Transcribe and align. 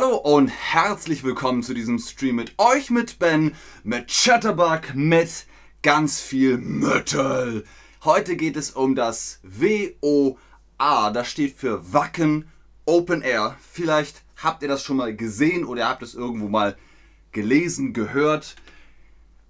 Hallo 0.00 0.14
und 0.14 0.46
herzlich 0.46 1.24
willkommen 1.24 1.64
zu 1.64 1.74
diesem 1.74 1.98
Stream 1.98 2.36
mit 2.36 2.54
euch, 2.56 2.88
mit 2.88 3.18
Ben, 3.18 3.56
mit 3.82 4.06
Chatterbug, 4.06 4.94
mit 4.94 5.44
ganz 5.82 6.20
viel 6.20 6.56
Metal. 6.56 7.64
Heute 8.04 8.36
geht 8.36 8.56
es 8.56 8.70
um 8.70 8.94
das 8.94 9.40
WOA, 9.42 11.10
das 11.10 11.28
steht 11.28 11.56
für 11.56 11.92
Wacken 11.92 12.46
Open 12.84 13.22
Air. 13.22 13.56
Vielleicht 13.72 14.22
habt 14.36 14.62
ihr 14.62 14.68
das 14.68 14.84
schon 14.84 14.98
mal 14.98 15.16
gesehen 15.16 15.64
oder 15.64 15.88
habt 15.88 16.04
es 16.04 16.14
irgendwo 16.14 16.46
mal 16.46 16.76
gelesen, 17.32 17.92
gehört. 17.92 18.54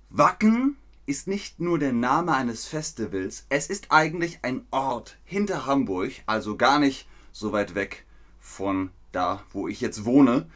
Wacken 0.09 0.79
ist 1.05 1.27
nicht 1.27 1.61
nur 1.61 1.79
der 1.79 1.93
Name 1.93 2.33
eines 2.33 2.67
Festivals, 2.67 3.45
es 3.51 3.67
ist 3.67 3.89
eigentlich 3.91 4.39
ein 4.41 4.65
Ort 4.71 5.19
hinter 5.27 5.67
Hamburg, 5.67 6.13
also 6.25 6.57
gar 6.57 6.79
nicht 6.79 7.07
so 7.33 7.53
weit 7.53 7.75
weg 7.75 8.07
von 8.41 8.93
da, 9.13 9.43
wo 9.53 9.69
ich 9.69 9.81
jetzt 9.81 10.05
wohne. 10.05 10.47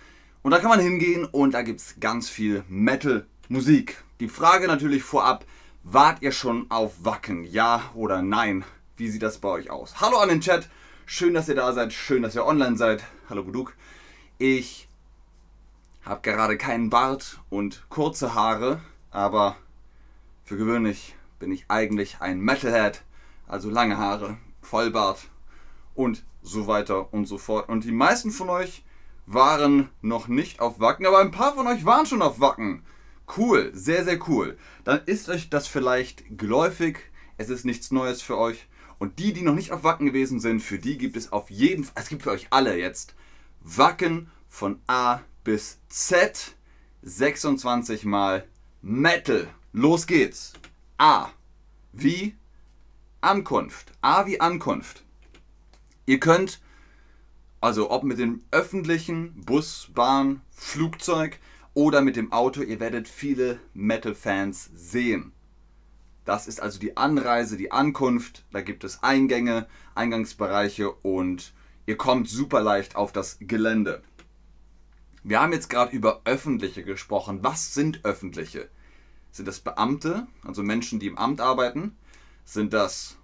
Und 0.42 0.51
da 0.51 0.59
kann 0.59 0.70
man 0.70 0.80
hingehen 0.80 1.24
und 1.24 1.55
da 1.55 1.62
gibt 1.62 1.80
es 1.80 2.01
ganz 2.01 2.29
viel 2.29 2.65
Metal-Musik. 2.69 4.02
Die 4.20 4.29
Frage 4.29 4.66
natürlich 4.66 5.02
vorab, 5.02 5.45
wart 5.84 6.23
ihr 6.23 6.33
schon 6.33 6.71
auf 6.71 7.04
Wacken? 7.04 7.45
Ja 7.45 7.91
oder 7.95 8.23
nein? 8.23 8.65
Wie 8.96 9.09
sieht 9.09 9.23
das 9.23 9.38
bei 9.38 9.49
euch 9.49 9.71
aus? 9.71 10.01
Hallo 10.01 10.18
an 10.18 10.29
den 10.29 10.41
Chat, 10.41 10.68
schön, 11.07 11.35
dass 11.35 11.49
ihr 11.49 11.54
da 11.54 11.73
seid, 11.73 11.93
schön, 11.93 12.23
dass 12.23 12.35
ihr 12.35 12.46
online 12.46 12.76
seid. 12.76 13.04
Hallo 13.29 13.45
Buduk. 13.45 13.74
Ich 14.38 14.88
habe 16.04 16.21
gerade 16.23 16.57
keinen 16.57 16.91
Bart 16.91 17.41
und 17.48 17.85
kurze 17.88 18.35
Haare, 18.35 18.80
aber 19.10 19.57
für 20.45 20.57
gewöhnlich 20.57 21.15
bin 21.38 21.52
ich 21.52 21.66
eigentlich 21.69 22.21
ein 22.21 22.41
Metalhead, 22.41 23.02
also 23.46 23.71
lange 23.71 23.98
Haare, 23.98 24.37
Vollbart 24.60 25.29
und 25.95 26.24
so 26.43 26.66
weiter 26.66 27.12
und 27.12 27.26
so 27.26 27.38
fort. 27.38 27.68
Und 27.68 27.85
die 27.85 27.93
meisten 27.93 28.30
von 28.30 28.51
euch 28.51 28.85
waren 29.26 29.88
noch 30.01 30.29
nicht 30.29 30.60
auf 30.60 30.80
Wacken, 30.80 31.07
aber 31.07 31.21
ein 31.21 31.30
paar 31.30 31.54
von 31.54 31.66
euch 31.66 31.85
waren 31.85 32.07
schon 32.07 32.23
auf 32.23 32.40
Wacken. 32.40 32.85
Cool, 33.37 33.71
sehr, 33.74 34.04
sehr 34.04 34.18
cool. 34.29 34.59
Dann 34.85 35.01
ist 35.07 35.29
euch 35.29 35.48
das 35.48 35.66
vielleicht 35.66 36.24
geläufig. 36.37 36.98
Es 37.38 37.48
ist 37.48 37.65
nichts 37.65 37.90
Neues 37.90 38.20
für 38.20 38.37
euch. 38.37 38.66
Und 38.98 39.18
die, 39.18 39.32
die 39.32 39.43
noch 39.43 39.54
nicht 39.54 39.73
auf 39.73 39.85
Wacken 39.85 40.07
gewesen 40.07 40.38
sind, 40.38 40.60
für 40.60 40.79
die 40.79 40.98
gibt 40.98 41.16
es 41.16 41.32
auf 41.32 41.51
jeden 41.51 41.85
Fall, 41.85 41.95
es 41.96 42.09
gibt 42.09 42.23
für 42.23 42.30
euch 42.30 42.48
alle 42.51 42.76
jetzt 42.79 43.15
Wacken 43.60 44.30
von 44.48 44.80
A 44.87 45.20
bis 45.45 45.80
Z 45.88 46.54
26 47.02 48.04
mal 48.04 48.46
Metal. 48.80 49.48
Los 49.73 50.07
geht's. 50.07 50.52
A 50.98 51.30
wie 51.93 52.37
Ankunft. 53.20 53.93
A 54.02 54.26
wie 54.26 54.40
Ankunft. 54.40 55.04
Ihr 56.04 56.18
könnt, 56.18 56.60
also 57.60 57.90
ob 57.90 58.02
mit 58.02 58.18
dem 58.18 58.42
öffentlichen 58.50 59.40
Bus, 59.45 59.88
Bahn, 59.95 60.40
Flugzeug 60.50 61.38
oder 61.74 62.02
mit 62.02 62.16
dem 62.16 62.32
Auto, 62.32 62.62
ihr 62.62 62.80
werdet 62.80 63.08
viele 63.08 63.60
Metal-Fans 63.72 64.70
sehen. 64.75 65.32
Das 66.25 66.47
ist 66.47 66.60
also 66.60 66.78
die 66.78 66.97
Anreise, 66.97 67.56
die 67.56 67.72
Ankunft. 67.72 68.44
Da 68.53 68.60
gibt 68.60 68.84
es 68.84 69.03
Eingänge, 69.03 69.66
Eingangsbereiche 69.94 70.91
und 70.91 71.52
ihr 71.86 71.96
kommt 71.96 72.28
super 72.28 72.60
leicht 72.60 72.96
auf 72.96 73.12
das 73.12 73.38
Gelände. 73.41 74.02
Wir 75.24 75.41
haben 75.41 75.52
jetzt 75.52 75.70
gerade 75.70 75.94
über 75.94 76.22
öffentliche 76.24 76.82
gesprochen. 76.82 77.41
Was 77.42 77.74
sind 77.74 78.04
öffentliche? 78.04 78.68
Sind 79.30 79.46
das 79.46 79.60
Beamte, 79.60 80.26
also 80.44 80.62
Menschen, 80.64 80.98
die 80.98 81.06
im 81.06 81.16
Amt 81.16 81.41
arbeiten? 81.41 81.96
Sind 82.44 82.72
das 82.72 83.16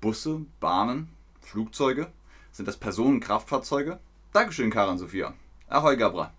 Busse, 0.00 0.46
Bahnen, 0.60 1.08
Flugzeuge? 1.48 2.12
Sind 2.52 2.68
das 2.68 2.76
Personenkraftfahrzeuge? 2.76 3.98
Dankeschön, 4.32 4.70
Karan 4.70 4.98
Sophia. 4.98 5.32
Ahoi, 5.66 5.96
Gabra. 5.96 6.32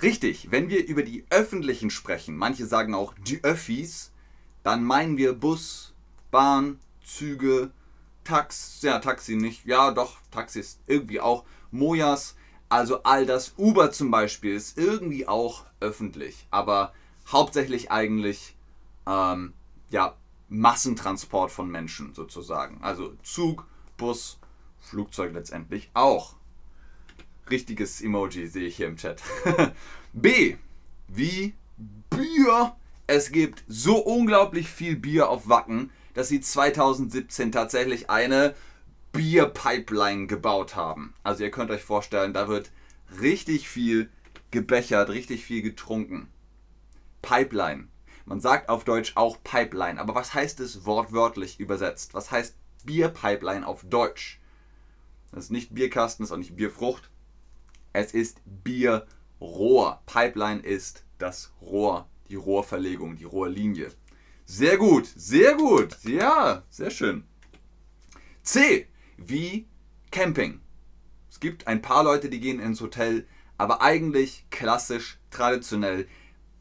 Richtig, 0.00 0.50
wenn 0.52 0.68
wir 0.68 0.86
über 0.86 1.02
die 1.02 1.24
öffentlichen 1.30 1.90
sprechen, 1.90 2.36
manche 2.36 2.66
sagen 2.66 2.94
auch 2.94 3.14
die 3.26 3.42
Öffis, 3.42 4.12
dann 4.62 4.84
meinen 4.84 5.16
wir 5.16 5.32
Bus, 5.32 5.92
Bahn, 6.30 6.78
Züge, 7.04 7.72
Tax, 8.22 8.82
ja, 8.82 9.00
Taxi 9.00 9.34
nicht, 9.34 9.64
ja 9.66 9.90
doch, 9.90 10.18
Taxis 10.30 10.78
irgendwie 10.86 11.20
auch, 11.20 11.44
Mojas, 11.72 12.36
also 12.68 13.02
all 13.02 13.26
das. 13.26 13.54
Uber 13.56 13.90
zum 13.90 14.10
Beispiel 14.10 14.54
ist 14.54 14.78
irgendwie 14.78 15.26
auch 15.26 15.64
öffentlich, 15.80 16.46
aber 16.50 16.92
hauptsächlich 17.32 17.90
eigentlich 17.90 18.54
ähm, 19.06 19.52
ja, 19.90 20.14
Massentransport 20.48 21.50
von 21.50 21.68
Menschen 21.68 22.14
sozusagen. 22.14 22.78
Also 22.82 23.14
Zug, 23.24 23.66
Bus, 23.96 24.38
Flugzeug 24.80 25.32
letztendlich 25.32 25.90
auch. 25.94 26.36
Richtiges 27.50 28.00
Emoji 28.00 28.46
sehe 28.46 28.66
ich 28.66 28.76
hier 28.76 28.88
im 28.88 28.96
Chat. 28.96 29.22
B. 30.12 30.56
Wie 31.08 31.54
Bier. 32.10 32.76
Es 33.06 33.30
gibt 33.30 33.62
so 33.68 33.98
unglaublich 33.98 34.68
viel 34.68 34.96
Bier 34.96 35.28
auf 35.28 35.48
Wacken, 35.48 35.90
dass 36.14 36.28
sie 36.28 36.40
2017 36.40 37.52
tatsächlich 37.52 38.10
eine 38.10 38.54
Bierpipeline 39.12 40.26
gebaut 40.26 40.74
haben. 40.74 41.14
Also 41.22 41.44
ihr 41.44 41.50
könnt 41.50 41.70
euch 41.70 41.82
vorstellen, 41.82 42.34
da 42.34 42.48
wird 42.48 42.72
richtig 43.20 43.68
viel 43.68 44.10
gebechert, 44.50 45.10
richtig 45.10 45.44
viel 45.44 45.62
getrunken. 45.62 46.28
Pipeline. 47.22 47.88
Man 48.24 48.40
sagt 48.40 48.68
auf 48.68 48.84
Deutsch 48.84 49.12
auch 49.14 49.38
Pipeline, 49.44 50.00
aber 50.00 50.16
was 50.16 50.34
heißt 50.34 50.58
es 50.60 50.84
wortwörtlich 50.84 51.60
übersetzt? 51.60 52.12
Was 52.12 52.32
heißt 52.32 52.56
Bierpipeline 52.86 53.66
auf 53.66 53.84
Deutsch? 53.84 54.40
Das 55.32 55.44
ist 55.44 55.50
nicht 55.50 55.74
Bierkasten, 55.74 56.22
das 56.22 56.30
ist 56.30 56.32
auch 56.32 56.38
nicht 56.38 56.56
Bierfrucht. 56.56 57.10
Es 57.92 58.14
ist 58.14 58.40
Bierrohr. 58.44 60.02
Pipeline 60.06 60.60
ist 60.60 61.04
das 61.18 61.52
Rohr, 61.60 62.08
die 62.28 62.36
Rohrverlegung, 62.36 63.16
die 63.16 63.24
Rohrlinie. 63.24 63.90
Sehr 64.44 64.76
gut, 64.78 65.06
sehr 65.16 65.54
gut. 65.54 65.98
Ja, 66.04 66.62
sehr 66.70 66.90
schön. 66.90 67.24
C 68.42 68.86
wie 69.16 69.66
Camping. 70.10 70.60
Es 71.28 71.40
gibt 71.40 71.66
ein 71.66 71.82
paar 71.82 72.04
Leute, 72.04 72.30
die 72.30 72.40
gehen 72.40 72.60
ins 72.60 72.80
Hotel, 72.80 73.26
aber 73.58 73.82
eigentlich 73.82 74.46
klassisch, 74.50 75.18
traditionell 75.30 76.06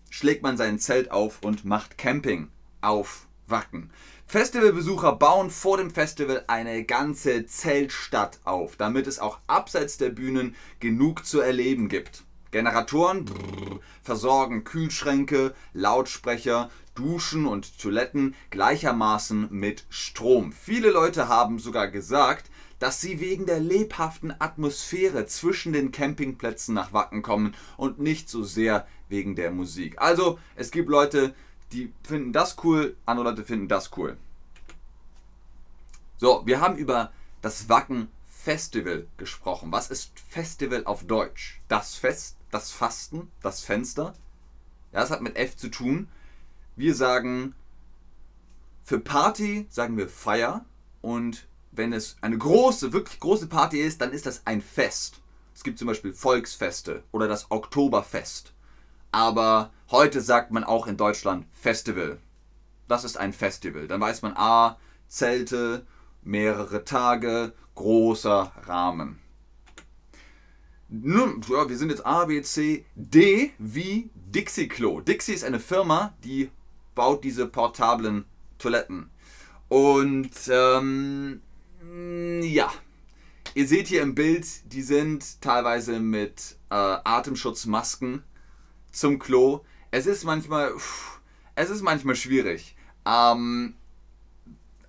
schlägt 0.09 0.43
man 0.43 0.57
sein 0.57 0.79
Zelt 0.79 1.11
auf 1.11 1.43
und 1.43 1.65
macht 1.65 1.97
Camping 1.97 2.49
auf 2.81 3.27
Wacken. 3.47 3.91
Festivalbesucher 4.27 5.13
bauen 5.15 5.49
vor 5.49 5.77
dem 5.77 5.91
Festival 5.91 6.43
eine 6.47 6.83
ganze 6.83 7.45
Zeltstadt 7.45 8.39
auf, 8.43 8.75
damit 8.75 9.07
es 9.07 9.19
auch 9.19 9.39
abseits 9.47 9.97
der 9.97 10.09
Bühnen 10.09 10.55
genug 10.79 11.25
zu 11.25 11.39
erleben 11.39 11.89
gibt. 11.89 12.23
Generatoren 12.51 13.25
brrr, 13.25 13.79
versorgen 14.01 14.63
Kühlschränke, 14.63 15.53
Lautsprecher, 15.73 16.69
Duschen 16.95 17.45
und 17.45 17.77
Toiletten 17.79 18.33
gleichermaßen 18.49 19.47
mit 19.51 19.85
Strom. 19.89 20.51
Viele 20.51 20.89
Leute 20.89 21.27
haben 21.27 21.59
sogar 21.59 21.87
gesagt, 21.87 22.49
dass 22.79 22.99
sie 22.99 23.19
wegen 23.19 23.45
der 23.45 23.59
lebhaften 23.59 24.33
Atmosphäre 24.39 25.27
zwischen 25.27 25.71
den 25.71 25.91
Campingplätzen 25.91 26.73
nach 26.73 26.93
Wacken 26.93 27.21
kommen 27.21 27.55
und 27.77 27.99
nicht 27.99 28.27
so 28.29 28.43
sehr 28.43 28.87
wegen 29.07 29.35
der 29.35 29.51
Musik. 29.51 29.95
Also 29.97 30.39
es 30.55 30.71
gibt 30.71 30.89
Leute, 30.89 31.35
die 31.71 31.91
finden 32.03 32.33
das 32.33 32.57
cool, 32.63 32.95
andere 33.05 33.29
Leute 33.29 33.43
finden 33.43 33.67
das 33.67 33.91
cool. 33.97 34.17
So, 36.17 36.43
wir 36.45 36.61
haben 36.61 36.77
über 36.77 37.11
das 37.41 37.67
Wacken 37.67 38.09
Festival 38.25 39.07
gesprochen. 39.17 39.71
Was 39.71 39.89
ist 39.89 40.17
Festival 40.29 40.85
auf 40.85 41.05
Deutsch? 41.05 41.61
Das 41.67 41.95
Fest, 41.95 42.37
das 42.51 42.71
Fasten, 42.71 43.31
das 43.41 43.61
Fenster. 43.61 44.13
Ja, 44.93 45.01
das 45.01 45.11
hat 45.11 45.21
mit 45.21 45.35
F 45.35 45.57
zu 45.57 45.67
tun. 45.67 46.07
Wir 46.77 46.95
sagen, 46.95 47.53
für 48.83 48.99
Party 48.99 49.65
sagen 49.69 49.97
wir 49.97 50.07
Feier 50.07 50.63
und 51.01 51.47
wenn 51.71 51.91
es 51.91 52.15
eine 52.21 52.37
große, 52.37 52.93
wirklich 52.93 53.19
große 53.19 53.47
Party 53.47 53.81
ist, 53.81 53.99
dann 53.99 54.13
ist 54.13 54.25
das 54.25 54.45
ein 54.45 54.61
Fest. 54.61 55.21
Es 55.53 55.63
gibt 55.63 55.77
zum 55.77 55.87
Beispiel 55.87 56.13
Volksfeste 56.13 57.03
oder 57.11 57.27
das 57.27 57.51
Oktoberfest. 57.51 58.53
Aber 59.11 59.71
heute 59.91 60.21
sagt 60.21 60.51
man 60.51 60.63
auch 60.63 60.87
in 60.87 60.95
Deutschland 60.95 61.45
Festival. 61.51 62.19
Das 62.87 63.03
ist 63.03 63.17
ein 63.17 63.33
Festival. 63.33 63.87
Dann 63.87 63.99
weiß 63.99 64.21
man, 64.21 64.33
ah, 64.37 64.77
Zelte, 65.07 65.85
mehrere 66.25 66.83
Tage, 66.83 67.53
großer 67.75 68.51
Rahmen. 68.65 69.19
Nun, 70.89 71.41
ja, 71.49 71.67
wir 71.67 71.77
sind 71.77 71.89
jetzt 71.89 72.05
A, 72.05 72.25
B, 72.25 72.41
C, 72.41 72.85
D 72.95 73.51
wie 73.57 74.09
Dixie 74.13 74.67
Klo. 74.67 75.01
Dixie 75.01 75.33
ist 75.33 75.43
eine 75.43 75.59
Firma, 75.59 76.13
die 76.23 76.49
baut 76.93 77.23
diese 77.23 77.47
portablen 77.47 78.25
Toiletten. 78.57 79.09
Und 79.67 80.31
ähm, 80.49 81.41
ja, 82.41 82.71
ihr 83.53 83.67
seht 83.67 83.87
hier 83.87 84.01
im 84.01 84.15
Bild, 84.15 84.45
die 84.71 84.83
sind 84.83 85.41
teilweise 85.41 85.99
mit 85.99 86.57
äh, 86.69 86.75
Atemschutzmasken 86.75 88.23
zum 88.91 89.19
Klo. 89.19 89.61
Es 89.91 90.05
ist 90.05 90.23
manchmal, 90.23 90.77
pff, 90.77 91.19
es 91.55 91.69
ist 91.69 91.81
manchmal 91.81 92.15
schwierig. 92.15 92.75
Ähm, 93.05 93.75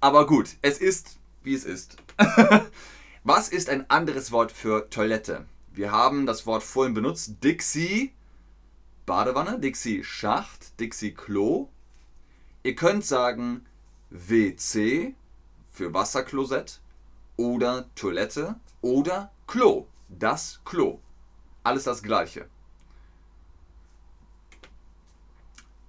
aber 0.00 0.26
gut, 0.26 0.56
es 0.62 0.78
ist, 0.78 1.18
wie 1.46 1.54
es 1.54 1.64
ist. 1.64 1.96
Was 3.24 3.48
ist 3.48 3.70
ein 3.70 3.88
anderes 3.88 4.30
Wort 4.32 4.52
für 4.52 4.90
Toilette? 4.90 5.46
Wir 5.72 5.92
haben 5.92 6.26
das 6.26 6.46
Wort 6.46 6.62
vorhin 6.62 6.94
benutzt. 6.94 7.36
Dixie 7.42 8.12
Badewanne, 9.06 9.58
Dixie 9.60 10.02
Schacht, 10.04 10.78
Dixie 10.80 11.14
Klo. 11.14 11.68
Ihr 12.64 12.74
könnt 12.74 13.04
sagen 13.04 13.64
WC 14.10 15.14
für 15.70 15.94
Wasserklosett 15.94 16.80
oder 17.36 17.88
Toilette 17.94 18.56
oder 18.82 19.30
Klo, 19.46 19.86
das 20.08 20.60
Klo. 20.64 21.00
Alles 21.62 21.84
das 21.84 22.02
gleiche. 22.02 22.48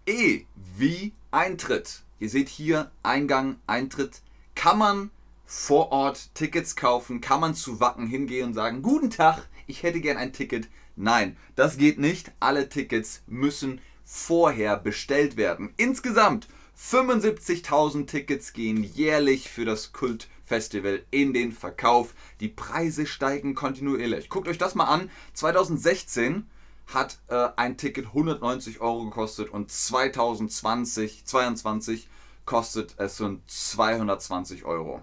E 0.06 0.46
wie 0.76 1.14
Eintritt. 1.32 2.04
Ihr 2.20 2.30
seht 2.30 2.50
hier 2.50 2.92
Eingang, 3.04 3.60
Eintritt. 3.68 4.22
Kann 4.56 4.78
man 4.78 5.12
vor 5.48 5.92
Ort 5.92 6.36
Tickets 6.36 6.76
kaufen? 6.76 7.22
Kann 7.22 7.40
man 7.40 7.56
zu 7.56 7.80
Wacken 7.80 8.06
hingehen 8.06 8.50
und 8.50 8.54
sagen, 8.54 8.84
guten 8.84 9.10
Tag, 9.10 9.48
ich 9.66 9.82
hätte 9.82 10.02
gern 10.02 10.18
ein 10.18 10.34
Ticket? 10.34 10.68
Nein, 10.96 11.38
das 11.56 11.78
geht 11.78 11.98
nicht. 11.98 12.32
Alle 12.40 12.70
Tickets 12.70 13.24
müssen 13.26 13.82
vorher 14.04 14.78
bestellt 14.78 15.38
werden. 15.38 15.74
Insgesamt 15.78 16.48
75.000 16.78 18.06
Tickets 18.08 18.54
gehen 18.54 18.84
jährlich 18.84 19.50
für 19.50 19.66
das 19.66 19.94
Kultfestival 19.94 21.04
in 21.12 21.34
den 21.34 21.52
Verkauf. 21.52 22.14
Die 22.40 22.50
Preise 22.50 23.08
steigen 23.08 23.56
kontinuierlich. 23.56 24.30
Guckt 24.30 24.48
euch 24.48 24.58
das 24.58 24.76
mal 24.76 24.86
an. 24.86 25.10
2016 25.34 26.48
hat 26.88 27.20
äh, 27.28 27.50
ein 27.56 27.78
Ticket 27.78 28.08
190 28.08 28.80
Euro 28.82 29.06
gekostet 29.06 29.50
und 29.50 29.72
2020, 29.72 31.26
2022 31.26 32.08
kostet 32.46 32.96
es 32.98 33.18
schon 33.18 33.42
220 33.48 34.64
Euro. 34.66 35.02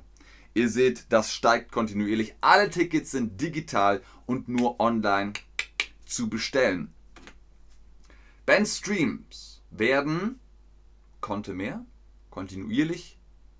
Ihr 0.55 0.69
seht, 0.69 1.07
das 1.09 1.33
steigt 1.35 1.73
kontinuierlich. 1.73 2.35
Alle 2.41 2.71
Tickets 2.71 3.11
sind 3.11 3.41
digital 3.41 4.03
und 4.25 4.49
nur 4.49 4.79
online 4.81 5.33
zu 6.07 6.29
bestellen. 6.29 6.93
Bandstreams 8.47 9.63
werden 9.71 10.39
konnte 11.21 11.55
mehr, 11.55 11.85
kontinuierlich 12.31 13.19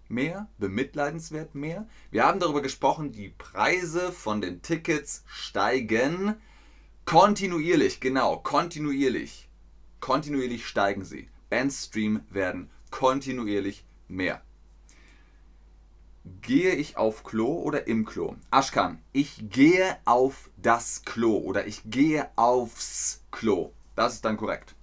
mehr, 0.09 0.49
bemitleidenswert 0.59 1.55
mehr. 1.55 1.89
Wir 2.13 2.25
haben 2.25 2.39
darüber 2.39 2.63
gesprochen, 2.63 3.11
die 3.11 3.31
Preise 3.31 4.13
von 4.13 4.41
den 4.41 4.63
Tickets 4.63 5.25
steigen 5.27 6.37
kontinuierlich, 7.07 8.01
genau, 8.01 8.39
kontinuierlich. 8.39 9.49
Kontinuierlich 10.01 10.67
steigen 10.67 11.05
sie. 11.05 11.29
Bandstream 11.51 12.21
werden 12.31 12.71
kontinuierlich 12.91 13.85
mehr. 14.07 14.43
Gehe 16.41 16.75
ich 16.75 16.97
auf 16.97 17.23
Klo 17.23 17.59
oder 17.61 17.87
im 17.87 18.07
Klo? 18.07 18.37
Aschkan, 18.51 18.99
ich 19.13 19.51
gehe 19.51 19.99
auf 20.07 20.49
das 20.57 21.03
Klo 21.05 21.37
oder 21.37 21.67
ich 21.67 21.83
gehe 21.85 22.31
aufs 22.37 23.23
Klo. 23.31 23.73
Das 23.95 24.15
ist 24.15 24.25
dann 24.25 24.39
korrekt. 24.39 24.75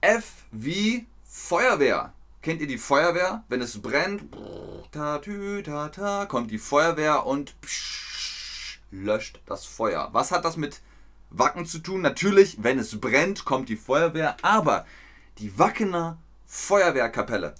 F 0.00 0.44
wie 0.52 1.06
Feuerwehr. 1.24 2.14
Kennt 2.40 2.62
ihr 2.62 2.66
die 2.66 2.78
Feuerwehr? 2.78 3.44
Wenn 3.48 3.60
es 3.60 3.82
brennt, 3.82 4.22
ta, 4.90 5.18
tü, 5.18 5.62
ta, 5.62 5.90
ta, 5.90 6.24
kommt 6.24 6.50
die 6.50 6.58
Feuerwehr 6.58 7.26
und 7.26 7.60
psch, 7.60 8.80
löscht 8.90 9.40
das 9.44 9.66
Feuer. 9.66 10.08
Was 10.12 10.32
hat 10.32 10.46
das 10.46 10.56
mit 10.56 10.80
Wacken 11.28 11.66
zu 11.66 11.80
tun? 11.80 12.00
Natürlich, 12.00 12.62
wenn 12.62 12.78
es 12.78 12.98
brennt, 13.00 13.44
kommt 13.44 13.68
die 13.68 13.76
Feuerwehr, 13.76 14.36
aber 14.40 14.86
die 15.38 15.58
Wackener 15.58 16.16
Feuerwehrkapelle 16.46 17.54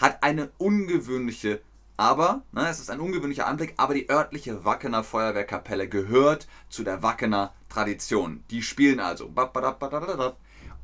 hat 0.00 0.22
eine 0.22 0.50
ungewöhnliche, 0.58 1.60
aber, 1.96 2.42
ne, 2.52 2.68
es 2.68 2.80
ist 2.80 2.90
ein 2.90 3.00
ungewöhnlicher 3.00 3.46
Anblick, 3.46 3.74
aber 3.76 3.94
die 3.94 4.08
örtliche 4.10 4.64
Wackener 4.64 5.04
Feuerwehrkapelle 5.04 5.88
gehört 5.88 6.48
zu 6.68 6.84
der 6.84 7.02
Wackener 7.02 7.54
Tradition. 7.68 8.44
Die 8.50 8.62
spielen 8.62 9.00
also 9.00 9.30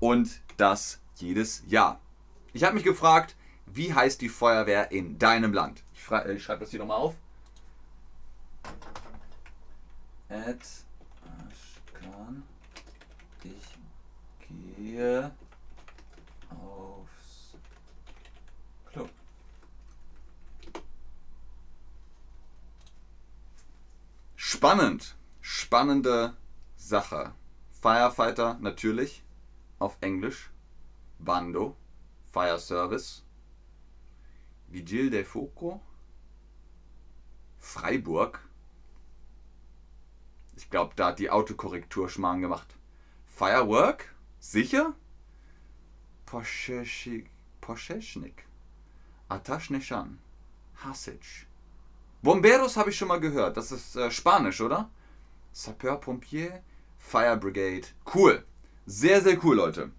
und 0.01 0.41
das 0.57 1.01
jedes 1.17 1.63
Jahr. 1.67 2.01
Ich 2.53 2.65
habe 2.65 2.75
mich 2.75 2.85
gefragt, 2.85 3.37
wie 3.67 3.95
heißt 3.95 4.21
die 4.21 4.29
Feuerwehr 4.29 4.93
in 4.93 5.19
deinem 5.19 5.53
Land? 5.53 5.83
Ich, 5.93 6.11
ich 6.29 6.43
schreibe 6.43 6.61
das 6.61 6.71
hier 6.71 6.81
nochmal 6.81 6.99
auf. 6.99 7.15
Ed 10.29 10.61
Aschkan, 11.25 12.43
ich 13.43 13.79
gehe 14.77 15.31
Spannend. 24.65 25.15
Spannende 25.43 26.39
Sache. 26.75 27.35
Firefighter 27.83 28.55
natürlich 28.63 29.23
auf 29.79 29.99
Englisch. 30.01 30.49
Bando. 31.19 31.77
Fire 32.33 32.59
Service. 32.59 33.23
Vigil 34.69 35.11
de 35.11 35.23
Foco. 35.23 35.83
Freiburg. 37.59 38.41
Ich 40.57 40.71
glaube, 40.71 40.95
da 40.97 41.09
hat 41.09 41.19
die 41.19 41.29
Autokorrektur 41.29 42.09
Schmarrn 42.09 42.41
gemacht. 42.41 42.75
Firework? 43.27 44.15
Sicher? 44.41 44.95
Posheshnik. 46.25 47.29
Ataschneshan. 49.29 50.19
Hasic. 50.83 51.49
Bomberos 52.25 52.79
habe 52.79 52.89
ich 52.89 52.97
schon 52.97 53.09
mal 53.09 53.21
gehört. 53.21 53.59
Das 53.59 53.71
ist 53.71 53.97
äh, 53.97 54.11
Spanisch, 54.11 54.63
oder? 54.63 54.89
Sapeur 55.53 56.01
Pompier, 56.01 56.63
Fire 56.99 57.37
Brigade. 57.37 57.87
Cool. 58.15 58.43
Sehr, 58.87 59.21
sehr 59.21 59.45
cool, 59.45 59.57
Leute. 59.57 59.91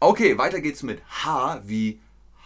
Okay, 0.00 0.36
weiter 0.36 0.60
geht's 0.60 0.82
mit 0.82 1.00
H 1.24 1.60
wie 1.64 2.00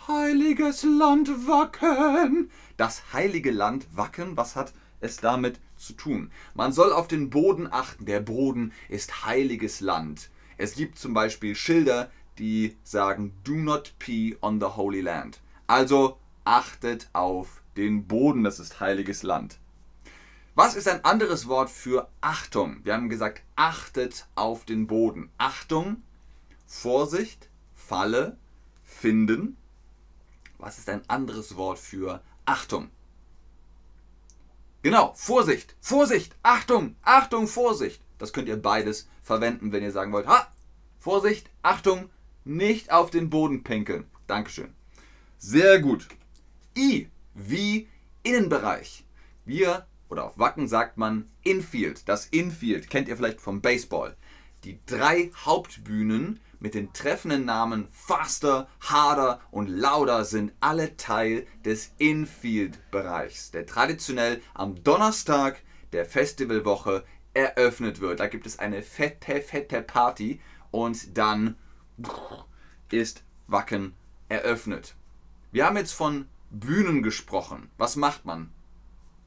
Heiliges 0.07 0.83
Land 0.83 1.31
Wacken. 1.47 2.51
Das 2.77 3.15
heilige 3.15 3.53
Land 3.53 3.87
Wacken, 3.97 4.37
was 4.37 4.55
hat 4.55 4.75
es 5.01 5.17
damit 5.17 5.59
zu 5.79 5.95
tun? 5.95 6.31
Man 6.53 6.75
soll 6.75 6.93
auf 6.93 7.09
den 7.09 7.31
Boden 7.31 7.73
achten. 7.73 8.05
Der 8.05 8.21
Boden 8.21 8.75
ist 8.91 9.25
heiliges 9.25 9.81
Land. 9.81 10.29
Es 10.59 10.75
gibt 10.75 10.99
zum 10.99 11.15
Beispiel 11.15 11.55
Schilder, 11.55 12.11
die 12.37 12.77
sagen 12.85 13.33
Do 13.45 13.53
not 13.53 13.95
pee 13.99 14.37
on 14.43 14.61
the 14.61 14.67
holy 14.77 15.01
land. 15.01 15.41
Also 15.67 16.19
achtet 16.45 17.09
auf 17.15 17.62
den 17.77 18.07
Boden, 18.07 18.45
das 18.45 18.59
ist 18.59 18.81
heiliges 18.81 19.23
Land. 19.23 19.59
Was 20.55 20.75
ist 20.75 20.87
ein 20.89 21.05
anderes 21.05 21.49
Wort 21.49 21.71
für 21.71 22.09
Achtung? 22.21 22.85
Wir 22.85 22.93
haben 22.93 23.09
gesagt, 23.09 23.43
achtet 23.57 24.27
auf 24.35 24.65
den 24.67 24.87
Boden. 24.87 25.31
Achtung, 25.39 26.03
Vorsicht, 26.67 27.49
Falle, 27.75 28.37
finden. 28.85 29.57
Was 30.59 30.79
ist 30.79 30.91
ein 30.91 31.09
anderes 31.09 31.57
Wort 31.57 31.79
für 31.79 32.23
Achtung? 32.45 32.91
Genau, 34.83 35.15
Vorsicht, 35.15 35.75
Vorsicht, 35.81 36.35
Achtung, 36.43 36.97
Achtung, 37.03 37.49
Vorsicht. 37.49 38.03
Das 38.19 38.33
könnt 38.33 38.49
ihr 38.49 38.61
beides 38.61 39.09
verwenden, 39.23 39.73
wenn 39.73 39.83
ihr 39.83 39.93
sagen 39.93 40.13
wollt, 40.13 40.27
ha, 40.27 40.53
Vorsicht, 40.99 41.49
Achtung, 41.63 42.11
nicht 42.45 42.93
auf 42.93 43.11
den 43.11 43.31
Boden 43.31 43.65
pinkeln. 43.65 44.07
Dankeschön. 44.27 44.75
Sehr 45.39 45.81
gut. 45.81 46.09
I 46.77 47.09
wie 47.35 47.89
Innenbereich. 48.23 49.05
Wir 49.45 49.87
oder 50.09 50.25
auf 50.25 50.39
Wacken 50.39 50.69
sagt 50.69 50.99
man 50.99 51.31
Infield. 51.43 52.09
Das 52.09 52.27
Infield 52.27 52.91
kennt 52.91 53.09
ihr 53.09 53.17
vielleicht 53.17 53.41
vom 53.41 53.61
Baseball. 53.61 54.17
Die 54.65 54.79
drei 54.87 55.31
Hauptbühnen 55.45 56.39
mit 56.61 56.75
den 56.75 56.93
treffenden 56.93 57.45
Namen 57.45 57.89
Faster, 57.91 58.69
Harder 58.81 59.41
und 59.51 59.69
Lauder 59.69 60.25
sind 60.25 60.53
alle 60.61 60.97
Teil 60.97 61.47
des 61.65 61.93
Infield-Bereichs, 61.99 63.51
der 63.51 63.67
traditionell 63.67 64.41
am 64.55 64.85
Donnerstag 64.85 65.61
der 65.93 66.07
Festivalwoche 66.07 67.05
eröffnet 67.35 68.01
wird. 68.01 68.21
Da 68.21 68.29
gibt 68.29 68.47
es 68.47 68.61
eine 68.61 68.83
fette, 68.83 69.41
fette 69.41 69.83
Party 69.83 70.41
und 70.71 71.19
dann 71.19 71.57
ist 72.91 73.25
Wacken 73.49 73.95
eröffnet. 74.29 74.95
Wir 75.51 75.67
haben 75.67 75.77
jetzt 75.77 75.93
von 75.93 76.29
Bühnen 76.53 77.03
gesprochen. 77.03 77.71
Was 77.79 77.97
macht 77.97 78.25
man? 78.25 78.51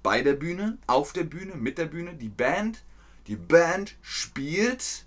Bei 0.04 0.22
der 0.22 0.34
Bühne, 0.34 0.78
auf 0.88 1.12
der 1.12 1.24
Bühne, 1.24 1.56
mit 1.56 1.78
der 1.78 1.86
Bühne, 1.86 2.14
die 2.14 2.30
Band. 2.30 2.84
Die 3.28 3.36
Band 3.36 3.96
spielt 4.02 5.06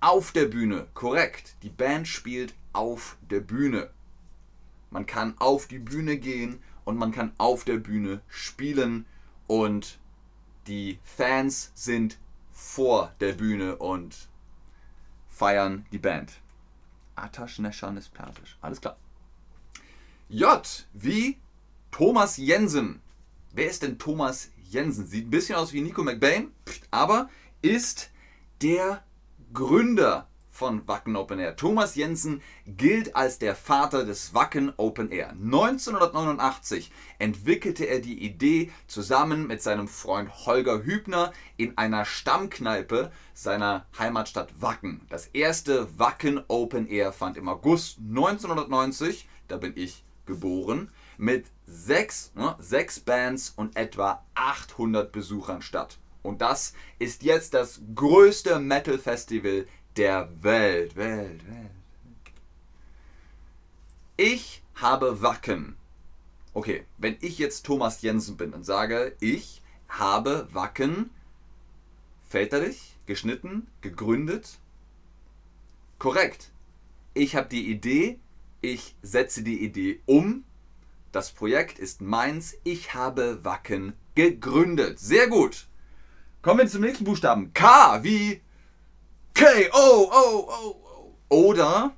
auf 0.00 0.32
der 0.32 0.46
Bühne. 0.46 0.86
Korrekt. 0.94 1.56
Die 1.62 1.68
Band 1.68 2.08
spielt 2.08 2.54
auf 2.72 3.18
der 3.30 3.40
Bühne. 3.40 3.90
Man 4.90 5.04
kann 5.04 5.34
auf 5.38 5.66
die 5.66 5.78
Bühne 5.78 6.16
gehen 6.16 6.60
und 6.84 6.96
man 6.96 7.12
kann 7.12 7.32
auf 7.36 7.64
der 7.64 7.76
Bühne 7.76 8.20
spielen 8.28 9.04
und 9.46 9.98
die 10.66 10.98
Fans 11.04 11.72
sind 11.74 12.18
vor 12.52 13.12
der 13.20 13.32
Bühne 13.32 13.76
und 13.76 14.28
feiern 15.28 15.84
die 15.92 15.98
Band. 15.98 16.32
Atash 17.14 17.58
Neshan 17.58 17.96
ist 17.96 18.14
persisch. 18.14 18.56
Alles 18.62 18.80
klar. 18.80 18.96
J 20.28 20.86
wie 20.92 21.38
Thomas 21.92 22.36
Jensen. 22.36 23.00
Wer 23.52 23.70
ist 23.70 23.82
denn 23.82 23.96
Thomas 23.96 24.50
Jensen. 24.68 25.06
Sieht 25.06 25.28
ein 25.28 25.30
bisschen 25.30 25.54
aus 25.54 25.72
wie 25.72 25.80
Nico 25.80 26.02
McBain, 26.02 26.50
aber 26.90 27.28
ist 27.62 28.10
der 28.60 29.04
Gründer 29.52 30.26
von 30.50 30.88
Wacken 30.88 31.16
Open 31.16 31.38
Air. 31.38 31.54
Thomas 31.54 31.94
Jensen 31.94 32.42
gilt 32.66 33.14
als 33.14 33.38
der 33.38 33.54
Vater 33.54 34.04
des 34.04 34.34
Wacken 34.34 34.72
Open 34.78 35.12
Air. 35.12 35.30
1989 35.30 36.90
entwickelte 37.18 37.84
er 37.84 38.00
die 38.00 38.24
Idee 38.24 38.72
zusammen 38.88 39.46
mit 39.46 39.62
seinem 39.62 39.86
Freund 39.86 40.46
Holger 40.46 40.82
Hübner 40.82 41.32
in 41.56 41.78
einer 41.78 42.04
Stammkneipe 42.04 43.12
seiner 43.34 43.86
Heimatstadt 43.98 44.60
Wacken. 44.60 45.02
Das 45.08 45.26
erste 45.28 45.98
Wacken 45.98 46.42
Open 46.48 46.88
Air 46.88 47.12
fand 47.12 47.36
im 47.36 47.48
August 47.48 47.98
1990, 47.98 49.28
da 49.46 49.58
bin 49.58 49.74
ich 49.76 50.05
geboren, 50.26 50.90
mit 51.16 51.46
sechs, 51.66 52.32
ne, 52.34 52.56
sechs 52.58 53.00
Bands 53.00 53.52
und 53.56 53.76
etwa 53.76 54.24
800 54.34 55.12
Besuchern 55.12 55.62
statt. 55.62 55.98
Und 56.22 56.40
das 56.42 56.74
ist 56.98 57.22
jetzt 57.22 57.54
das 57.54 57.80
größte 57.94 58.58
Metal 58.58 58.98
Festival 58.98 59.66
der 59.96 60.28
Welt. 60.42 60.96
Welt, 60.96 61.46
Welt. 61.46 61.70
Ich 64.16 64.62
habe 64.74 65.22
Wacken. 65.22 65.76
Okay, 66.54 66.84
wenn 66.98 67.16
ich 67.20 67.38
jetzt 67.38 67.66
Thomas 67.66 68.02
Jensen 68.02 68.36
bin 68.36 68.54
und 68.54 68.64
sage, 68.64 69.14
ich 69.20 69.62
habe 69.88 70.48
Wacken 70.52 71.10
väterlich, 72.28 72.96
geschnitten, 73.06 73.66
gegründet. 73.82 74.58
Korrekt. 75.98 76.50
Ich 77.14 77.36
habe 77.36 77.48
die 77.48 77.70
Idee, 77.70 78.18
ich 78.60 78.96
setze 79.02 79.42
die 79.42 79.62
Idee 79.64 80.00
um. 80.06 80.44
Das 81.12 81.30
Projekt 81.32 81.78
ist 81.78 82.00
meins. 82.00 82.56
Ich 82.64 82.94
habe 82.94 83.44
Wacken 83.44 83.94
gegründet. 84.14 84.98
Sehr 84.98 85.28
gut. 85.28 85.66
Kommen 86.42 86.60
wir 86.60 86.68
zum 86.68 86.82
nächsten 86.82 87.04
Buchstaben. 87.04 87.52
K 87.54 88.02
wie 88.02 88.40
K, 89.34 89.44
O, 89.72 90.10
O, 90.12 90.50
O. 90.50 91.16
Oder 91.28 91.94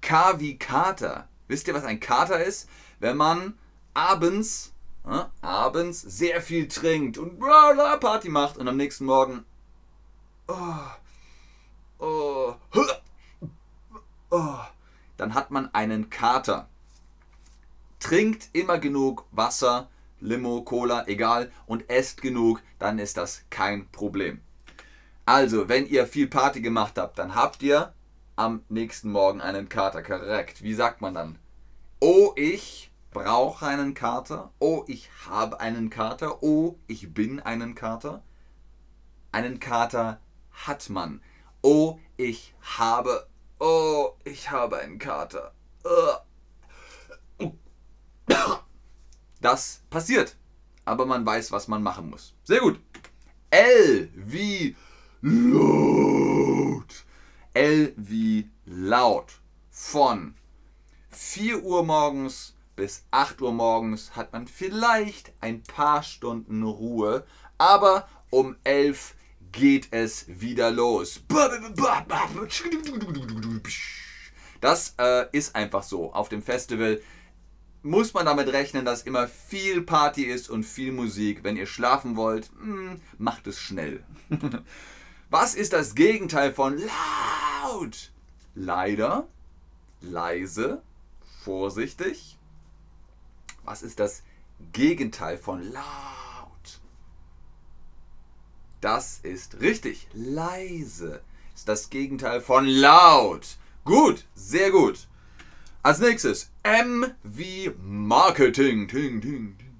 K 0.00 0.38
wie 0.38 0.58
Kater. 0.58 1.28
Wisst 1.48 1.68
ihr, 1.68 1.74
was 1.74 1.84
ein 1.84 2.00
Kater 2.00 2.42
ist? 2.42 2.68
Wenn 3.00 3.16
man 3.16 3.54
abends, 3.94 4.72
äh, 5.06 5.24
abends 5.40 6.00
sehr 6.00 6.40
viel 6.40 6.68
trinkt 6.68 7.18
und 7.18 7.40
Party 7.40 8.28
macht 8.28 8.56
und 8.56 8.68
am 8.68 8.76
nächsten 8.76 9.04
Morgen 9.04 9.44
oh, 10.46 10.54
oh, 11.98 12.54
oh, 14.30 14.58
dann 15.20 15.34
hat 15.34 15.50
man 15.50 15.72
einen 15.74 16.08
Kater. 16.08 16.68
Trinkt 17.98 18.48
immer 18.54 18.78
genug 18.78 19.26
Wasser, 19.32 19.88
Limo, 20.20 20.62
Cola, 20.62 21.06
egal, 21.08 21.52
und 21.66 21.88
esst 21.90 22.22
genug, 22.22 22.62
dann 22.78 22.98
ist 22.98 23.18
das 23.18 23.44
kein 23.50 23.86
Problem. 23.90 24.40
Also, 25.26 25.68
wenn 25.68 25.86
ihr 25.86 26.06
viel 26.06 26.26
Party 26.26 26.62
gemacht 26.62 26.96
habt, 26.96 27.18
dann 27.18 27.34
habt 27.34 27.62
ihr 27.62 27.92
am 28.36 28.64
nächsten 28.70 29.12
Morgen 29.12 29.42
einen 29.42 29.68
Kater. 29.68 30.02
Korrekt. 30.02 30.62
Wie 30.62 30.74
sagt 30.74 31.02
man 31.02 31.14
dann? 31.14 31.38
Oh, 32.00 32.32
ich 32.36 32.90
brauche 33.10 33.66
einen 33.66 33.92
Kater. 33.92 34.50
Oh, 34.58 34.84
ich 34.86 35.10
habe 35.28 35.60
einen 35.60 35.90
Kater. 35.90 36.42
Oh, 36.42 36.76
ich 36.86 37.12
bin 37.12 37.40
einen 37.40 37.74
Kater. 37.74 38.22
Einen 39.32 39.60
Kater 39.60 40.18
hat 40.50 40.88
man. 40.88 41.20
Oh, 41.60 41.98
ich 42.16 42.54
habe. 42.78 43.26
Oh, 43.62 44.12
ich 44.24 44.50
habe 44.50 44.78
einen 44.78 44.98
Kater. 44.98 45.52
Das 49.40 49.82
passiert. 49.90 50.36
Aber 50.86 51.04
man 51.04 51.26
weiß, 51.26 51.52
was 51.52 51.68
man 51.68 51.82
machen 51.82 52.08
muss. 52.08 52.34
Sehr 52.42 52.60
gut. 52.60 52.80
L 53.50 54.08
wie 54.14 54.76
laut. 55.20 57.04
L 57.52 57.92
wie 57.96 58.50
laut. 58.64 59.40
Von 59.70 60.34
4 61.10 61.62
Uhr 61.62 61.84
morgens 61.84 62.54
bis 62.76 63.04
8 63.10 63.42
Uhr 63.42 63.52
morgens 63.52 64.16
hat 64.16 64.32
man 64.32 64.46
vielleicht 64.46 65.34
ein 65.42 65.62
paar 65.62 66.02
Stunden 66.02 66.62
Ruhe, 66.62 67.26
aber 67.58 68.08
um 68.30 68.56
11 68.64 69.14
geht 69.52 69.88
es 69.90 70.26
wieder 70.28 70.70
los. 70.70 71.20
Das 74.60 74.94
äh, 74.98 75.26
ist 75.32 75.54
einfach 75.56 75.82
so. 75.82 76.12
Auf 76.12 76.28
dem 76.28 76.42
Festival 76.42 77.00
muss 77.82 78.12
man 78.12 78.26
damit 78.26 78.48
rechnen, 78.52 78.84
dass 78.84 79.02
immer 79.02 79.26
viel 79.26 79.82
Party 79.82 80.24
ist 80.24 80.50
und 80.50 80.64
viel 80.64 80.92
Musik. 80.92 81.42
Wenn 81.42 81.56
ihr 81.56 81.66
schlafen 81.66 82.16
wollt, 82.16 82.50
hm, 82.60 83.00
macht 83.18 83.46
es 83.46 83.58
schnell. 83.58 84.04
Was 85.30 85.54
ist 85.54 85.72
das 85.72 85.94
Gegenteil 85.94 86.52
von 86.52 86.76
laut? 86.76 88.10
Leider, 88.54 89.28
leise, 90.00 90.82
vorsichtig. 91.44 92.36
Was 93.64 93.82
ist 93.82 94.00
das 94.00 94.22
Gegenteil 94.72 95.38
von 95.38 95.62
laut? 95.72 96.29
Das 98.80 99.20
ist 99.22 99.60
richtig. 99.60 100.08
Leise 100.14 101.20
ist 101.54 101.68
das 101.68 101.90
Gegenteil 101.90 102.40
von 102.40 102.66
laut. 102.66 103.58
Gut, 103.84 104.24
sehr 104.34 104.70
gut. 104.70 105.06
Als 105.82 105.98
nächstes 105.98 106.50
M 106.62 107.06
wie 107.22 107.72
Marketing. 107.82 108.88
Ting, 108.88 109.20
ting, 109.20 109.56
ting. 109.58 109.70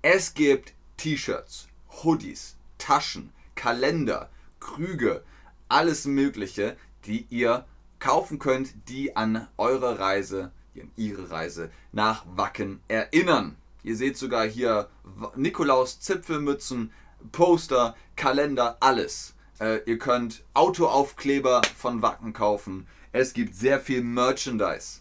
Es 0.00 0.34
gibt 0.34 0.72
T-Shirts, 0.96 1.68
Hoodies, 2.02 2.56
Taschen, 2.78 3.32
Kalender, 3.54 4.30
Krüge, 4.58 5.22
alles 5.68 6.06
Mögliche, 6.06 6.76
die 7.04 7.26
ihr 7.28 7.66
kaufen 7.98 8.38
könnt, 8.38 8.88
die 8.88 9.16
an 9.16 9.48
eure 9.58 9.98
Reise, 9.98 10.50
an 10.74 10.90
ihre 10.96 11.30
Reise 11.30 11.70
nach 11.92 12.24
Wacken 12.36 12.80
erinnern. 12.88 13.56
Ihr 13.82 13.96
seht 13.96 14.16
sogar 14.16 14.46
hier 14.46 14.88
Nikolaus 15.36 16.00
Zipfelmützen, 16.00 16.92
Poster, 17.30 17.94
Kalender, 18.16 18.76
alles. 18.80 19.34
Äh, 19.60 19.80
ihr 19.86 19.98
könnt 19.98 20.44
Autoaufkleber 20.54 21.62
von 21.76 22.02
Wacken 22.02 22.32
kaufen. 22.32 22.86
Es 23.12 23.34
gibt 23.34 23.54
sehr 23.54 23.78
viel 23.80 24.02
Merchandise. 24.02 25.00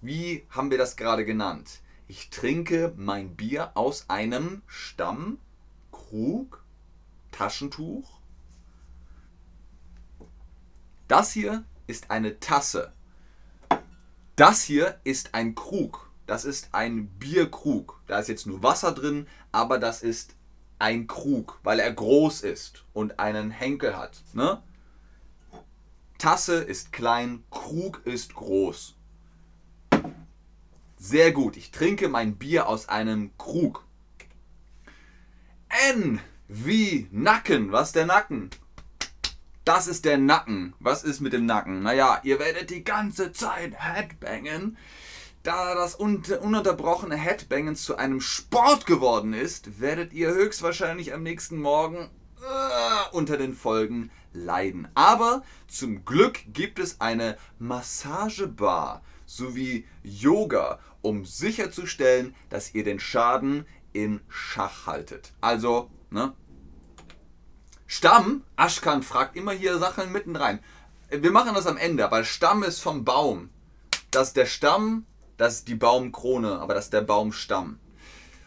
Wie 0.00 0.44
haben 0.50 0.70
wir 0.70 0.78
das 0.78 0.96
gerade 0.96 1.24
genannt? 1.24 1.80
Ich 2.08 2.30
trinke 2.30 2.92
mein 2.96 3.36
Bier 3.36 3.70
aus 3.74 4.10
einem 4.10 4.62
Stammkrug, 4.66 6.62
Taschentuch, 7.30 8.22
das 11.12 11.30
hier 11.32 11.64
ist 11.86 12.10
eine 12.10 12.40
Tasse. 12.40 12.90
Das 14.34 14.62
hier 14.62 14.98
ist 15.04 15.34
ein 15.34 15.54
Krug. 15.54 16.10
Das 16.24 16.46
ist 16.46 16.70
ein 16.72 17.08
Bierkrug. 17.18 18.00
Da 18.06 18.18
ist 18.18 18.28
jetzt 18.28 18.46
nur 18.46 18.62
Wasser 18.62 18.92
drin, 18.92 19.26
aber 19.50 19.78
das 19.78 20.02
ist 20.02 20.36
ein 20.82 21.06
Krug, 21.06 21.60
weil 21.62 21.78
er 21.78 21.92
groß 21.92 22.42
ist 22.42 22.84
und 22.92 23.20
einen 23.20 23.52
Henkel 23.52 23.96
hat. 23.96 24.20
Ne? 24.34 24.60
Tasse 26.18 26.56
ist 26.56 26.92
klein, 26.92 27.44
Krug 27.50 28.02
ist 28.04 28.34
groß. 28.34 28.96
Sehr 30.96 31.32
gut, 31.32 31.56
ich 31.56 31.70
trinke 31.70 32.08
mein 32.08 32.36
Bier 32.36 32.68
aus 32.68 32.88
einem 32.88 33.30
Krug. 33.38 33.84
N 35.90 36.20
wie 36.48 37.08
Nacken. 37.12 37.72
Was 37.72 37.88
ist 37.88 37.96
der 37.96 38.06
Nacken? 38.06 38.50
Das 39.64 39.86
ist 39.86 40.04
der 40.04 40.18
Nacken. 40.18 40.74
Was 40.80 41.04
ist 41.04 41.20
mit 41.20 41.32
dem 41.32 41.46
Nacken? 41.46 41.82
Naja, 41.82 42.20
ihr 42.24 42.40
werdet 42.40 42.70
die 42.70 42.84
ganze 42.84 43.32
Zeit 43.32 43.74
Headbangen. 43.78 44.76
Da 45.42 45.74
das 45.74 45.96
ununterbrochene 45.96 47.16
Headbangen 47.16 47.74
zu 47.74 47.96
einem 47.96 48.20
Sport 48.20 48.86
geworden 48.86 49.34
ist, 49.34 49.80
werdet 49.80 50.12
ihr 50.12 50.28
höchstwahrscheinlich 50.28 51.12
am 51.12 51.24
nächsten 51.24 51.60
Morgen 51.60 52.10
äh, 52.40 53.16
unter 53.16 53.36
den 53.36 53.52
Folgen 53.52 54.12
leiden. 54.32 54.86
Aber 54.94 55.42
zum 55.66 56.04
Glück 56.04 56.40
gibt 56.52 56.78
es 56.78 57.00
eine 57.00 57.36
Massagebar 57.58 59.02
sowie 59.26 59.84
Yoga, 60.04 60.78
um 61.00 61.24
sicherzustellen, 61.24 62.36
dass 62.48 62.72
ihr 62.72 62.84
den 62.84 63.00
Schaden 63.00 63.66
in 63.92 64.20
Schach 64.28 64.86
haltet. 64.86 65.32
Also, 65.40 65.90
ne, 66.10 66.34
Stamm, 67.88 68.44
Aschkan 68.54 69.02
fragt 69.02 69.36
immer 69.36 69.52
hier 69.52 69.78
Sachen 69.78 70.12
mitten 70.12 70.36
rein. 70.36 70.60
Wir 71.10 71.32
machen 71.32 71.54
das 71.54 71.66
am 71.66 71.76
Ende, 71.76 72.04
aber 72.04 72.22
Stamm 72.22 72.62
ist 72.62 72.78
vom 72.78 73.04
Baum. 73.04 73.50
Das 74.10 74.28
ist 74.28 74.36
der 74.36 74.46
Stamm, 74.46 75.04
das 75.42 75.56
ist 75.56 75.68
die 75.68 75.74
Baumkrone, 75.74 76.60
aber 76.60 76.74
das 76.74 76.84
ist 76.84 76.92
der 76.92 77.00
Baumstamm. 77.00 77.80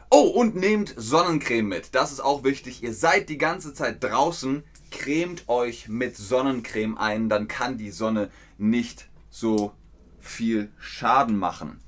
Oh, 0.10 0.28
und 0.28 0.56
nehmt 0.56 0.94
Sonnencreme 0.96 1.68
mit. 1.68 1.94
Das 1.94 2.14
ist 2.14 2.22
auch 2.22 2.46
wichtig. 2.46 2.84
Ihr 2.84 2.94
seid 2.94 3.28
die 3.28 3.38
ganze 3.38 3.74
Zeit 3.74 4.02
draußen. 4.02 4.64
Cremt 4.92 5.50
euch 5.50 5.90
mit 5.90 6.16
Sonnencreme 6.16 6.98
ein, 6.98 7.28
dann 7.28 7.50
kann 7.50 7.78
die 7.78 7.92
Sonne 7.92 8.30
nicht 8.58 9.10
so 9.30 9.74
viel 10.22 10.72
Schaden 10.80 11.38
machen. 11.38 11.82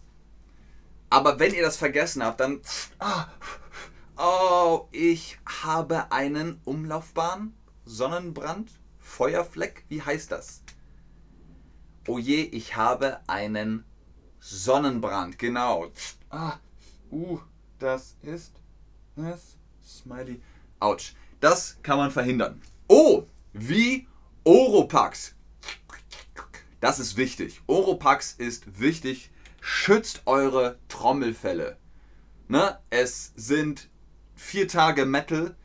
Aber 1.10 1.40
wenn 1.40 1.54
ihr 1.54 1.62
das 1.62 1.78
vergessen 1.78 2.22
habt, 2.22 2.42
dann 2.42 2.60
ah, 3.00 3.28
Oh, 4.18 4.88
ich 4.92 5.38
habe 5.46 6.12
einen 6.12 6.60
Umlaufbahn, 6.66 7.54
Sonnenbrand, 7.86 8.72
Feuerfleck. 9.00 9.86
Wie 9.88 10.02
heißt 10.02 10.34
das? 10.34 10.64
Oh 12.08 12.18
je, 12.18 12.42
ich 12.42 12.76
habe 12.76 13.22
einen 13.28 13.86
Sonnenbrand. 14.50 15.38
Genau. 15.38 15.92
Ah, 16.30 16.54
uh, 17.12 17.40
das 17.80 18.16
ist 18.22 18.54
das 19.16 19.58
Smiley. 19.86 20.42
Autsch. 20.80 21.14
Das 21.40 21.78
kann 21.84 21.98
man 21.98 22.12
verhindern. 22.12 22.62
Oh, 22.88 23.24
wie 23.54 24.08
Oropax. 24.44 25.36
Das 26.80 27.00
ist 27.00 27.18
wichtig. 27.18 27.62
Oropax 27.68 28.34
ist 28.34 28.80
wichtig. 28.80 29.32
Schützt 29.60 30.22
eure 30.26 30.80
Trommelfälle. 30.88 31.78
Ne? 32.48 32.80
Es 32.90 33.34
sind 33.36 33.90
vier 34.36 34.68
Tage 34.68 35.06
Metal. 35.06 35.56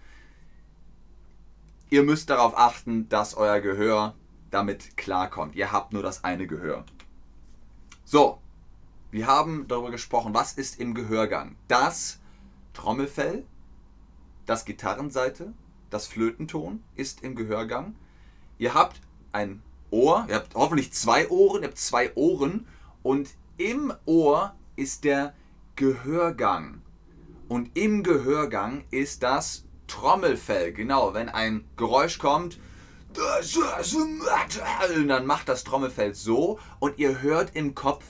Ihr 1.91 2.03
müsst 2.03 2.31
darauf 2.31 2.57
achten, 2.57 3.09
dass 3.09 3.35
euer 3.35 3.61
Gehör 3.61 4.17
damit 4.51 4.97
klarkommt. 4.97 5.55
Ihr 5.55 5.71
habt 5.71 5.93
nur 5.93 6.03
das 6.03 6.25
eine 6.25 6.47
Gehör. 6.47 6.85
So, 8.05 8.42
wir 9.12 9.26
haben 9.26 9.69
darüber 9.69 9.90
gesprochen, 9.90 10.33
was 10.33 10.54
ist 10.54 10.81
im 10.81 10.95
Gehörgang. 10.95 11.54
Das 11.69 12.19
Trommelfell, 12.73 13.45
das 14.47 14.64
Gitarrenseite, 14.64 15.52
das 15.90 16.07
Flötenton 16.07 16.83
ist 16.97 17.23
im 17.23 17.37
Gehörgang. 17.37 17.95
Ihr 18.57 18.73
habt 18.73 19.02
ein 19.31 19.62
Ohr, 19.90 20.25
ihr 20.28 20.37
habt 20.37 20.54
hoffentlich 20.54 20.95
zwei 20.95 21.28
Ohren, 21.28 21.62
ihr 21.62 21.69
habt 21.69 21.78
zwei 21.78 22.14
Ohren 22.14 22.66
und 23.02 23.28
im 23.59 23.92
Ohr 24.07 24.54
ist 24.76 25.04
der 25.04 25.35
Gehörgang. 25.76 26.81
Und 27.49 27.76
im 27.76 28.02
Gehörgang 28.02 28.85
ist 28.90 29.23
das 29.23 29.64
Trommelfell. 29.88 30.73
Genau, 30.73 31.12
wenn 31.12 31.28
ein 31.28 31.66
Geräusch 31.76 32.19
kommt, 32.19 32.59
dann 35.07 35.26
macht 35.26 35.50
das 35.50 35.64
Trommelfell 35.64 36.14
so 36.14 36.59
und 36.81 36.99
ihr 36.99 37.21
hört 37.21 37.54
im 37.54 37.75
Kopf 37.75 38.07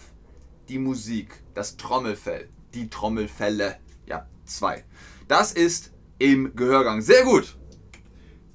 die 0.68 0.78
Musik, 0.78 1.42
das 1.54 1.76
Trommelfell, 1.76 2.48
die 2.74 2.88
Trommelfälle. 2.88 3.78
Ja, 4.06 4.26
zwei. 4.44 4.84
Das 5.28 5.52
ist 5.52 5.92
im 6.18 6.54
Gehörgang. 6.54 7.00
Sehr 7.00 7.24
gut. 7.24 7.56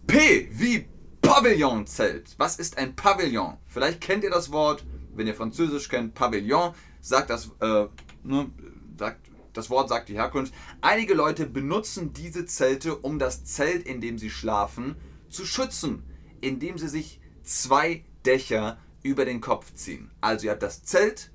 P 0.05 0.49
wie 0.51 0.87
Pavillonzelt. 1.21 2.35
Was 2.37 2.57
ist 2.57 2.77
ein 2.77 2.95
Pavillon? 2.95 3.57
Vielleicht 3.67 4.01
kennt 4.01 4.23
ihr 4.23 4.29
das 4.29 4.51
Wort, 4.51 4.85
wenn 5.13 5.27
ihr 5.27 5.35
Französisch 5.35 5.89
kennt, 5.89 6.13
Pavillon. 6.13 6.73
Sagt 7.01 7.29
das, 7.29 7.51
äh, 7.59 7.87
ne, 8.23 8.51
sagt, 8.97 9.29
das 9.53 9.69
Wort 9.69 9.89
sagt 9.89 10.09
die 10.09 10.15
Herkunft. 10.15 10.53
Einige 10.81 11.13
Leute 11.13 11.45
benutzen 11.45 12.13
diese 12.13 12.45
Zelte, 12.45 12.95
um 12.95 13.19
das 13.19 13.43
Zelt, 13.43 13.85
in 13.85 14.01
dem 14.01 14.17
sie 14.17 14.29
schlafen, 14.29 14.95
zu 15.29 15.45
schützen, 15.45 16.03
indem 16.41 16.77
sie 16.77 16.87
sich 16.87 17.19
zwei 17.43 18.05
Dächer 18.25 18.77
über 19.03 19.25
den 19.25 19.41
Kopf 19.41 19.73
ziehen. 19.73 20.11
Also 20.21 20.45
ihr 20.45 20.51
habt 20.51 20.63
das 20.63 20.83
Zelt 20.83 21.31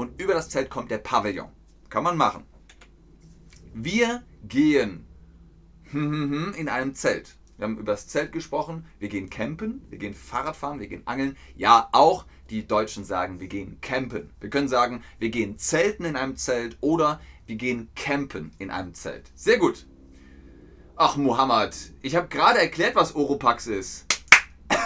und 0.00 0.18
über 0.18 0.32
das 0.32 0.48
Zelt 0.48 0.70
kommt 0.70 0.90
der 0.90 0.98
Pavillon. 0.98 1.50
Kann 1.90 2.02
man 2.02 2.16
machen. 2.16 2.44
Wir 3.74 4.22
gehen 4.44 5.04
in 5.92 6.68
einem 6.70 6.94
Zelt. 6.94 7.36
Wir 7.58 7.64
haben 7.64 7.76
über 7.76 7.92
das 7.92 8.08
Zelt 8.08 8.32
gesprochen. 8.32 8.86
Wir 8.98 9.10
gehen 9.10 9.28
campen, 9.28 9.84
wir 9.90 9.98
gehen 9.98 10.14
Fahrradfahren, 10.14 10.80
wir 10.80 10.88
gehen 10.88 11.06
angeln. 11.06 11.36
Ja, 11.54 11.90
auch 11.92 12.24
die 12.48 12.66
Deutschen 12.66 13.04
sagen, 13.04 13.40
wir 13.40 13.48
gehen 13.48 13.78
campen. 13.82 14.30
Wir 14.40 14.48
können 14.48 14.68
sagen, 14.68 15.04
wir 15.18 15.28
gehen 15.28 15.58
zelten 15.58 16.06
in 16.06 16.16
einem 16.16 16.36
Zelt 16.36 16.78
oder 16.80 17.20
wir 17.44 17.56
gehen 17.56 17.90
campen 17.94 18.52
in 18.58 18.70
einem 18.70 18.94
Zelt. 18.94 19.30
Sehr 19.34 19.58
gut. 19.58 19.86
Ach, 20.96 21.18
Mohammed, 21.18 21.76
ich 22.00 22.16
habe 22.16 22.28
gerade 22.28 22.58
erklärt, 22.58 22.96
was 22.96 23.14
Oropax 23.14 23.66
ist. 23.66 24.06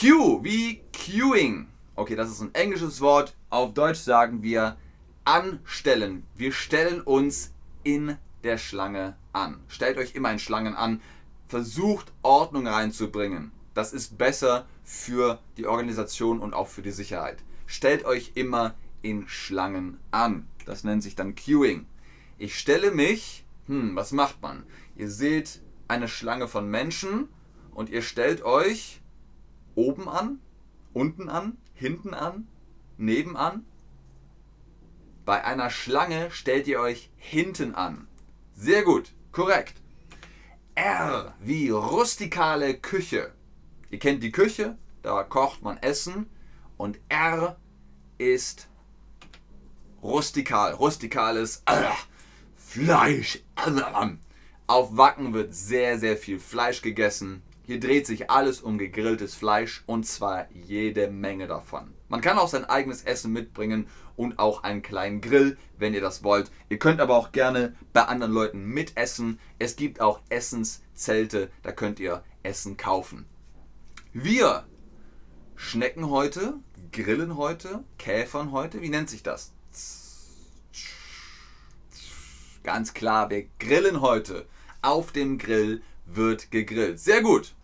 Q 0.00 0.42
wie 0.42 0.82
Queuing. 0.92 1.68
Okay, 1.98 2.14
das 2.14 2.30
ist 2.30 2.42
ein 2.42 2.54
englisches 2.54 3.00
Wort. 3.00 3.34
Auf 3.48 3.72
Deutsch 3.72 4.00
sagen 4.00 4.42
wir 4.42 4.76
anstellen. 5.24 6.26
Wir 6.36 6.52
stellen 6.52 7.00
uns 7.00 7.54
in 7.84 8.18
der 8.44 8.58
Schlange 8.58 9.16
an. 9.32 9.60
Stellt 9.68 9.96
euch 9.96 10.14
immer 10.14 10.30
in 10.30 10.38
Schlangen 10.38 10.74
an. 10.74 11.00
Versucht 11.48 12.12
Ordnung 12.20 12.66
reinzubringen. 12.66 13.50
Das 13.72 13.94
ist 13.94 14.18
besser 14.18 14.66
für 14.84 15.38
die 15.56 15.66
Organisation 15.66 16.38
und 16.40 16.52
auch 16.52 16.68
für 16.68 16.82
die 16.82 16.90
Sicherheit. 16.90 17.38
Stellt 17.64 18.04
euch 18.04 18.32
immer 18.34 18.74
in 19.00 19.26
Schlangen 19.26 19.98
an. 20.10 20.46
Das 20.66 20.84
nennt 20.84 21.02
sich 21.02 21.16
dann 21.16 21.34
Queuing. 21.34 21.86
Ich 22.36 22.58
stelle 22.58 22.90
mich, 22.90 23.46
hm, 23.68 23.96
was 23.96 24.12
macht 24.12 24.42
man? 24.42 24.64
Ihr 24.96 25.08
seht 25.08 25.62
eine 25.88 26.08
Schlange 26.08 26.46
von 26.46 26.70
Menschen 26.70 27.30
und 27.72 27.88
ihr 27.88 28.02
stellt 28.02 28.42
euch 28.42 29.00
oben 29.74 30.10
an, 30.10 30.40
unten 30.92 31.30
an, 31.30 31.56
hinten 31.76 32.14
an, 32.14 32.48
nebenan. 32.96 33.64
Bei 35.24 35.44
einer 35.44 35.70
Schlange 35.70 36.30
stellt 36.30 36.66
ihr 36.66 36.80
euch 36.80 37.10
hinten 37.16 37.74
an. 37.74 38.08
Sehr 38.54 38.82
gut, 38.82 39.12
korrekt. 39.32 39.74
R 40.74 41.34
wie 41.40 41.70
rustikale 41.70 42.74
Küche. 42.74 43.32
Ihr 43.90 43.98
kennt 43.98 44.22
die 44.22 44.32
Küche, 44.32 44.76
da 45.02 45.22
kocht 45.22 45.62
man 45.62 45.78
Essen. 45.78 46.28
Und 46.76 46.98
R 47.08 47.56
ist 48.18 48.68
rustikal. 50.02 50.74
Rustikales 50.74 51.62
äh, 51.66 51.90
Fleisch. 52.56 53.42
Auf 54.66 54.96
Wacken 54.96 55.32
wird 55.32 55.54
sehr, 55.54 55.98
sehr 55.98 56.16
viel 56.16 56.38
Fleisch 56.38 56.82
gegessen. 56.82 57.42
Hier 57.66 57.80
dreht 57.80 58.06
sich 58.06 58.30
alles 58.30 58.60
um 58.60 58.78
gegrilltes 58.78 59.34
Fleisch 59.34 59.82
und 59.86 60.06
zwar 60.06 60.46
jede 60.52 61.10
Menge 61.10 61.48
davon. 61.48 61.92
Man 62.08 62.20
kann 62.20 62.38
auch 62.38 62.46
sein 62.46 62.64
eigenes 62.64 63.02
Essen 63.02 63.32
mitbringen 63.32 63.88
und 64.14 64.38
auch 64.38 64.62
einen 64.62 64.82
kleinen 64.82 65.20
Grill, 65.20 65.58
wenn 65.76 65.92
ihr 65.92 66.00
das 66.00 66.22
wollt. 66.22 66.52
Ihr 66.68 66.78
könnt 66.78 67.00
aber 67.00 67.16
auch 67.16 67.32
gerne 67.32 67.74
bei 67.92 68.04
anderen 68.04 68.32
Leuten 68.32 68.64
mitessen. 68.66 69.40
Es 69.58 69.74
gibt 69.74 70.00
auch 70.00 70.20
Essenszelte, 70.28 71.50
da 71.64 71.72
könnt 71.72 71.98
ihr 71.98 72.22
Essen 72.44 72.76
kaufen. 72.76 73.26
Wir 74.12 74.64
schnecken 75.56 76.08
heute, 76.08 76.60
grillen 76.92 77.36
heute, 77.36 77.82
käfern 77.98 78.52
heute. 78.52 78.80
Wie 78.80 78.90
nennt 78.90 79.10
sich 79.10 79.24
das? 79.24 79.52
Ganz 82.62 82.94
klar, 82.94 83.28
wir 83.28 83.48
grillen 83.58 84.00
heute. 84.00 84.46
Auf 84.82 85.10
dem 85.10 85.38
Grill 85.38 85.82
wird 86.04 86.52
gegrillt. 86.52 87.00
Sehr 87.00 87.22
gut. 87.22 87.55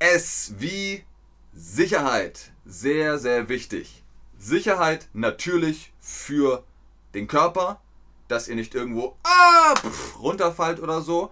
S 0.00 0.54
wie 0.58 1.04
Sicherheit. 1.52 2.52
Sehr, 2.64 3.18
sehr 3.18 3.50
wichtig. 3.50 4.02
Sicherheit 4.38 5.08
natürlich 5.12 5.92
für 6.00 6.64
den 7.12 7.28
Körper, 7.28 7.82
dass 8.26 8.48
ihr 8.48 8.54
nicht 8.54 8.74
irgendwo 8.74 9.18
ah, 9.24 9.74
pff, 9.76 10.18
runterfallt 10.18 10.80
oder 10.80 11.02
so, 11.02 11.30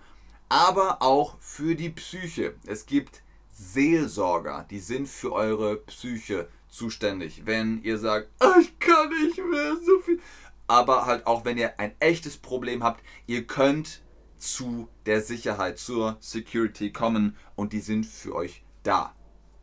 aber 0.51 1.01
auch 1.01 1.39
für 1.41 1.77
die 1.77 1.89
Psyche. 1.89 2.57
Es 2.67 2.85
gibt 2.85 3.23
Seelsorger, 3.51 4.67
die 4.69 4.81
sind 4.81 5.09
für 5.09 5.33
eure 5.33 5.77
Psyche 5.77 6.47
zuständig. 6.69 7.47
Wenn 7.47 7.83
ihr 7.83 7.97
sagt, 7.97 8.29
ah, 8.39 8.57
ich 8.61 8.79
kann 8.79 9.09
nicht 9.09 9.39
mehr 9.39 9.77
so 9.77 9.99
viel. 10.01 10.21
Aber 10.67 11.07
halt 11.07 11.27
auch, 11.27 11.47
wenn 11.47 11.57
ihr 11.57 11.81
ein 11.81 11.95
echtes 12.01 12.37
Problem 12.37 12.85
habt, 12.85 13.03
ihr 13.27 13.47
könnt 13.47 14.03
zu 14.39 14.89
der 15.07 15.21
Sicherheit, 15.21 15.79
zur 15.79 16.17
Security 16.21 16.93
kommen 16.93 17.37
und 17.57 17.73
die 17.73 17.81
sind 17.81 18.07
für 18.07 18.35
euch 18.35 18.63
da. 18.83 19.15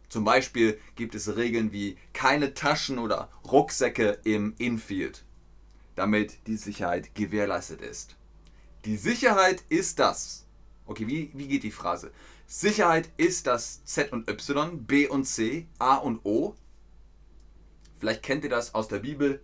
Zum 0.09 0.23
Beispiel 0.23 0.79
gibt 0.95 1.15
es 1.15 1.35
Regeln 1.35 1.71
wie 1.71 1.97
keine 2.13 2.53
Taschen 2.53 2.99
oder 2.99 3.29
Rucksäcke 3.43 4.19
im 4.23 4.55
Infield, 4.57 5.25
damit 5.95 6.47
die 6.47 6.57
Sicherheit 6.57 7.15
gewährleistet 7.15 7.81
ist. 7.81 8.15
Die 8.85 8.97
Sicherheit 8.97 9.63
ist 9.69 9.99
das. 9.99 10.45
Okay, 10.85 11.07
wie, 11.07 11.31
wie 11.33 11.47
geht 11.47 11.63
die 11.63 11.71
Phrase? 11.71 12.11
Sicherheit 12.45 13.09
ist 13.17 13.47
das 13.47 13.83
Z 13.85 14.13
und 14.13 14.29
Y, 14.29 14.85
B 14.85 15.07
und 15.07 15.25
C, 15.25 15.67
A 15.79 15.95
und 15.95 16.23
O. 16.23 16.55
Vielleicht 17.99 18.21
kennt 18.21 18.43
ihr 18.43 18.51
das 18.51 18.75
aus 18.75 18.87
der 18.87 18.99
Bibel. 18.99 19.41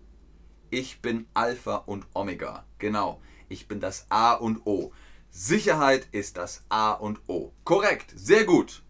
Ich 0.70 1.02
bin 1.02 1.26
Alpha 1.34 1.78
und 1.78 2.06
Omega. 2.14 2.64
Genau, 2.78 3.20
ich 3.50 3.68
bin 3.68 3.80
das 3.80 4.06
A 4.10 4.34
und 4.34 4.66
O. 4.66 4.94
Sicherheit 5.32 6.08
ist 6.12 6.38
das 6.38 6.64
A 6.70 6.92
und 6.92 7.22
O. 7.28 7.54
Korrekt, 7.64 8.14
sehr 8.16 8.44
gut. 8.44 8.84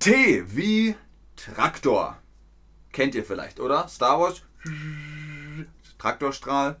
T 0.00 0.44
wie 0.54 0.96
Traktor. 1.36 2.18
Kennt 2.92 3.14
ihr 3.14 3.24
vielleicht, 3.24 3.60
oder? 3.60 3.86
Star 3.86 4.18
Wars. 4.18 4.42
Traktorstrahl. 5.98 6.80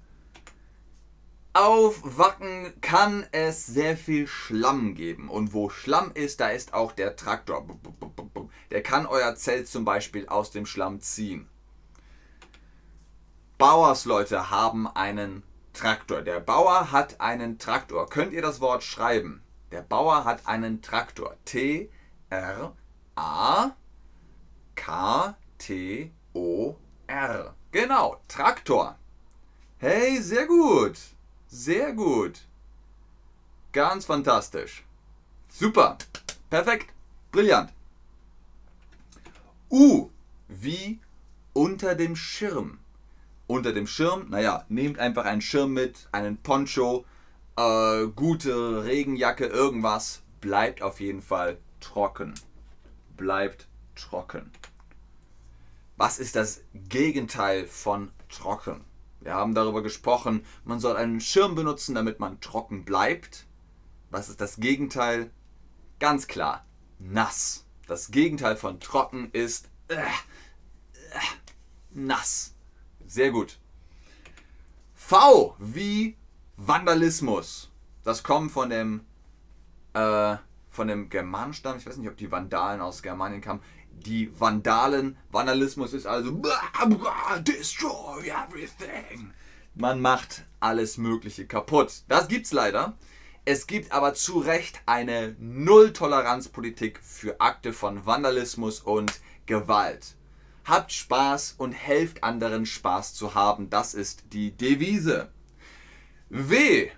Auf 1.52 2.00
Wacken 2.02 2.72
kann 2.80 3.26
es 3.32 3.66
sehr 3.66 3.96
viel 3.96 4.26
Schlamm 4.26 4.94
geben. 4.94 5.28
Und 5.28 5.52
wo 5.52 5.70
Schlamm 5.70 6.10
ist, 6.14 6.40
da 6.40 6.48
ist 6.48 6.74
auch 6.74 6.92
der 6.92 7.16
Traktor. 7.16 7.66
Der 8.70 8.82
kann 8.82 9.06
euer 9.06 9.34
Zelt 9.36 9.68
zum 9.68 9.84
Beispiel 9.84 10.28
aus 10.28 10.50
dem 10.50 10.66
Schlamm 10.66 11.00
ziehen. 11.00 11.48
Bauersleute 13.58 14.50
haben 14.50 14.88
einen 14.88 15.42
Traktor. 15.72 16.22
Der 16.22 16.40
Bauer 16.40 16.92
hat 16.92 17.20
einen 17.20 17.58
Traktor. 17.58 18.08
Könnt 18.08 18.32
ihr 18.32 18.42
das 18.42 18.60
Wort 18.60 18.82
schreiben? 18.82 19.42
Der 19.70 19.82
Bauer 19.82 20.24
hat 20.24 20.46
einen 20.46 20.82
Traktor. 20.82 21.36
T 21.44 21.90
R 22.28 22.74
A 23.16 23.70
K 24.74 25.36
T 25.58 26.10
O 26.34 26.76
R. 27.06 27.54
Genau, 27.70 28.20
Traktor. 28.26 28.98
Hey, 29.78 30.20
sehr 30.20 30.46
gut. 30.46 30.98
Sehr 31.48 31.92
gut. 31.92 32.40
Ganz 33.72 34.04
fantastisch. 34.04 34.84
Super. 35.48 35.96
Perfekt. 36.50 36.92
Brillant. 37.30 37.72
U 39.70 40.10
wie 40.48 41.00
unter 41.52 41.94
dem 41.94 42.16
Schirm. 42.16 42.79
Unter 43.50 43.72
dem 43.72 43.88
Schirm, 43.88 44.28
naja, 44.30 44.64
nehmt 44.68 45.00
einfach 45.00 45.24
einen 45.24 45.40
Schirm 45.40 45.72
mit, 45.72 46.08
einen 46.12 46.36
Poncho, 46.36 47.04
äh, 47.56 48.06
gute 48.06 48.84
Regenjacke, 48.84 49.44
irgendwas. 49.44 50.22
Bleibt 50.40 50.82
auf 50.82 51.00
jeden 51.00 51.20
Fall 51.20 51.58
trocken. 51.80 52.34
Bleibt 53.16 53.66
trocken. 53.96 54.52
Was 55.96 56.20
ist 56.20 56.36
das 56.36 56.62
Gegenteil 56.74 57.66
von 57.66 58.12
trocken? 58.28 58.84
Wir 59.18 59.34
haben 59.34 59.56
darüber 59.56 59.82
gesprochen, 59.82 60.46
man 60.64 60.78
soll 60.78 60.96
einen 60.96 61.20
Schirm 61.20 61.56
benutzen, 61.56 61.96
damit 61.96 62.20
man 62.20 62.40
trocken 62.40 62.84
bleibt. 62.84 63.48
Was 64.10 64.28
ist 64.28 64.40
das 64.40 64.58
Gegenteil? 64.58 65.28
Ganz 65.98 66.28
klar, 66.28 66.64
nass. 67.00 67.66
Das 67.88 68.12
Gegenteil 68.12 68.54
von 68.54 68.78
trocken 68.78 69.28
ist 69.32 69.68
äh, 69.88 69.96
äh, 69.96 71.18
nass. 71.90 72.54
Sehr 73.10 73.32
gut. 73.32 73.58
V 74.94 75.56
wie 75.58 76.16
Vandalismus. 76.56 77.68
Das 78.04 78.22
kommt 78.22 78.52
von 78.52 78.70
dem 78.70 79.00
äh, 79.94 80.36
von 80.70 80.86
dem 80.86 81.08
Germanenstamm. 81.08 81.76
Ich 81.76 81.86
weiß 81.86 81.96
nicht, 81.96 82.08
ob 82.08 82.16
die 82.16 82.30
Vandalen 82.30 82.80
aus 82.80 83.02
Germanien 83.02 83.40
kamen. 83.40 83.62
Die 83.90 84.30
Vandalen. 84.38 85.16
Vandalismus 85.32 85.92
ist 85.92 86.06
also 86.06 86.40
destroy 87.40 88.28
everything. 88.28 89.32
Man 89.74 90.00
macht 90.00 90.44
alles 90.60 90.96
Mögliche 90.96 91.48
kaputt. 91.48 92.04
Das 92.06 92.28
gibt's 92.28 92.52
leider. 92.52 92.96
Es 93.44 93.66
gibt 93.66 93.90
aber 93.90 94.14
zu 94.14 94.38
Recht 94.38 94.82
eine 94.86 95.34
Null-Toleranz-Politik 95.40 97.00
für 97.02 97.40
Akte 97.40 97.72
von 97.72 98.06
Vandalismus 98.06 98.78
und 98.78 99.20
Gewalt. 99.46 100.14
Habt 100.70 100.92
Spaß 100.92 101.56
und 101.58 101.72
helft 101.72 102.22
anderen 102.22 102.64
Spaß 102.64 103.14
zu 103.14 103.34
haben. 103.34 103.70
Das 103.70 103.92
ist 103.92 104.32
die 104.32 104.52
Devise. 104.52 105.32
W. 106.28 106.90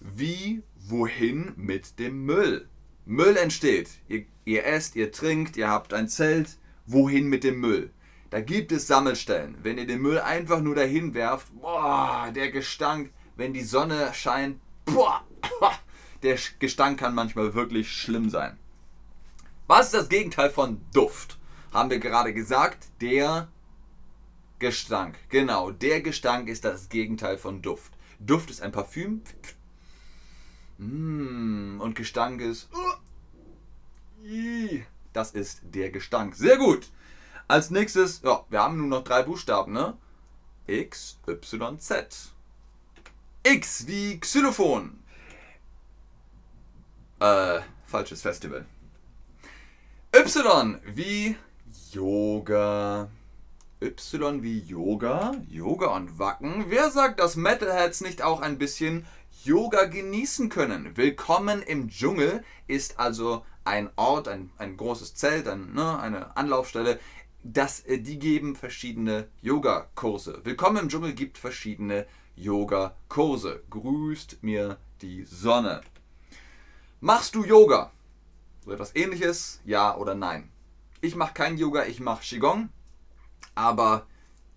Wie, 0.00 0.64
wohin 0.74 1.52
mit 1.54 2.00
dem 2.00 2.24
Müll? 2.24 2.68
Müll 3.04 3.36
entsteht. 3.36 3.90
Ihr, 4.08 4.24
ihr 4.44 4.66
esst, 4.66 4.96
ihr 4.96 5.12
trinkt, 5.12 5.56
ihr 5.56 5.68
habt 5.68 5.94
ein 5.94 6.08
Zelt. 6.08 6.58
Wohin 6.84 7.28
mit 7.28 7.44
dem 7.44 7.60
Müll? 7.60 7.92
Da 8.30 8.40
gibt 8.40 8.72
es 8.72 8.88
Sammelstellen. 8.88 9.56
Wenn 9.62 9.78
ihr 9.78 9.86
den 9.86 10.02
Müll 10.02 10.18
einfach 10.18 10.60
nur 10.60 10.74
dahin 10.74 11.14
werft, 11.14 11.54
boah, 11.60 12.32
der 12.34 12.50
Gestank, 12.50 13.12
wenn 13.36 13.52
die 13.54 13.62
Sonne 13.62 14.12
scheint, 14.14 14.58
boah, 14.84 15.24
der 16.24 16.36
Gestank 16.58 16.98
kann 16.98 17.14
manchmal 17.14 17.54
wirklich 17.54 17.88
schlimm 17.88 18.30
sein. 18.30 18.58
Was 19.68 19.86
ist 19.86 19.94
das 19.94 20.08
Gegenteil 20.08 20.50
von 20.50 20.80
Duft? 20.92 21.35
Haben 21.76 21.90
wir 21.90 21.98
gerade 21.98 22.32
gesagt, 22.32 22.88
der 23.02 23.48
Gestank. 24.58 25.18
Genau, 25.28 25.72
der 25.72 26.00
Gestank 26.00 26.48
ist 26.48 26.64
das 26.64 26.88
Gegenteil 26.88 27.36
von 27.36 27.60
Duft. 27.60 27.92
Duft 28.18 28.48
ist 28.48 28.62
ein 28.62 28.72
Parfüm. 28.72 29.20
Mm, 30.78 31.78
und 31.78 31.94
Gestank 31.94 32.40
ist. 32.40 32.70
Das 35.12 35.32
ist 35.32 35.60
der 35.64 35.90
Gestank. 35.90 36.34
Sehr 36.34 36.56
gut. 36.56 36.88
Als 37.46 37.70
nächstes, 37.70 38.22
ja, 38.22 38.42
wir 38.48 38.62
haben 38.62 38.78
nur 38.78 38.88
noch 38.88 39.04
drei 39.04 39.22
Buchstaben, 39.22 39.74
ne? 39.74 39.98
X, 40.66 41.18
Y, 41.28 41.78
Z. 41.78 42.32
X 43.42 43.86
wie 43.86 44.18
Xylophon. 44.18 44.98
Äh, 47.20 47.60
falsches 47.84 48.22
Festival. 48.22 48.64
Y 50.14 50.80
wie 50.86 51.36
Yoga. 51.96 53.08
Y 53.80 54.42
wie 54.42 54.58
Yoga. 54.58 55.34
Yoga 55.48 55.96
und 55.96 56.18
Wacken. 56.18 56.66
Wer 56.68 56.90
sagt, 56.90 57.20
dass 57.20 57.36
Metalheads 57.36 58.02
nicht 58.02 58.20
auch 58.20 58.42
ein 58.42 58.58
bisschen 58.58 59.06
Yoga 59.44 59.86
genießen 59.86 60.50
können? 60.50 60.94
Willkommen 60.98 61.62
im 61.62 61.88
Dschungel 61.88 62.44
ist 62.66 63.00
also 63.00 63.46
ein 63.64 63.88
Ort, 63.96 64.28
ein, 64.28 64.50
ein 64.58 64.76
großes 64.76 65.14
Zelt, 65.14 65.48
ein, 65.48 65.72
ne, 65.72 65.98
eine 65.98 66.36
Anlaufstelle. 66.36 67.00
Das, 67.42 67.80
äh, 67.80 67.98
die 67.98 68.18
geben 68.18 68.56
verschiedene 68.56 69.28
Yoga-Kurse. 69.40 70.42
Willkommen 70.44 70.76
im 70.76 70.88
Dschungel 70.90 71.14
gibt 71.14 71.38
verschiedene 71.38 72.06
Yoga-Kurse. 72.34 73.62
Grüßt 73.70 74.42
mir 74.42 74.76
die 75.00 75.24
Sonne. 75.24 75.80
Machst 77.00 77.34
du 77.34 77.42
Yoga? 77.42 77.90
So 78.66 78.72
etwas 78.72 78.94
ähnliches? 78.94 79.62
Ja 79.64 79.96
oder 79.96 80.14
nein? 80.14 80.50
Ich 81.06 81.14
mache 81.14 81.34
kein 81.34 81.56
Yoga, 81.56 81.84
ich 81.84 82.00
mache 82.00 82.24
Qigong. 82.24 82.68
Aber 83.54 84.08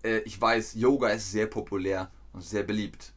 äh, 0.02 0.18
ich 0.22 0.40
weiß, 0.40 0.74
Yoga 0.74 1.10
ist 1.10 1.30
sehr 1.30 1.46
populär 1.46 2.10
und 2.32 2.40
sehr 2.40 2.64
beliebt. 2.64 3.12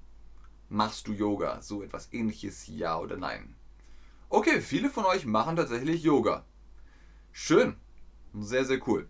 Machst 0.70 1.08
du 1.08 1.14
Yoga? 1.14 1.60
So 1.60 1.82
etwas 1.82 2.14
ähnliches? 2.14 2.68
Ja 2.68 3.00
oder 3.00 3.18
nein? 3.18 3.56
Okay, 4.30 4.62
viele 4.62 4.92
von 4.92 5.06
euch 5.06 5.26
machen 5.26 5.56
tatsächlich 5.56 6.04
Yoga. 6.04 6.46
Schön. 7.32 7.76
Sehr, 8.36 8.66
sehr 8.66 8.88
cool. 8.88 9.10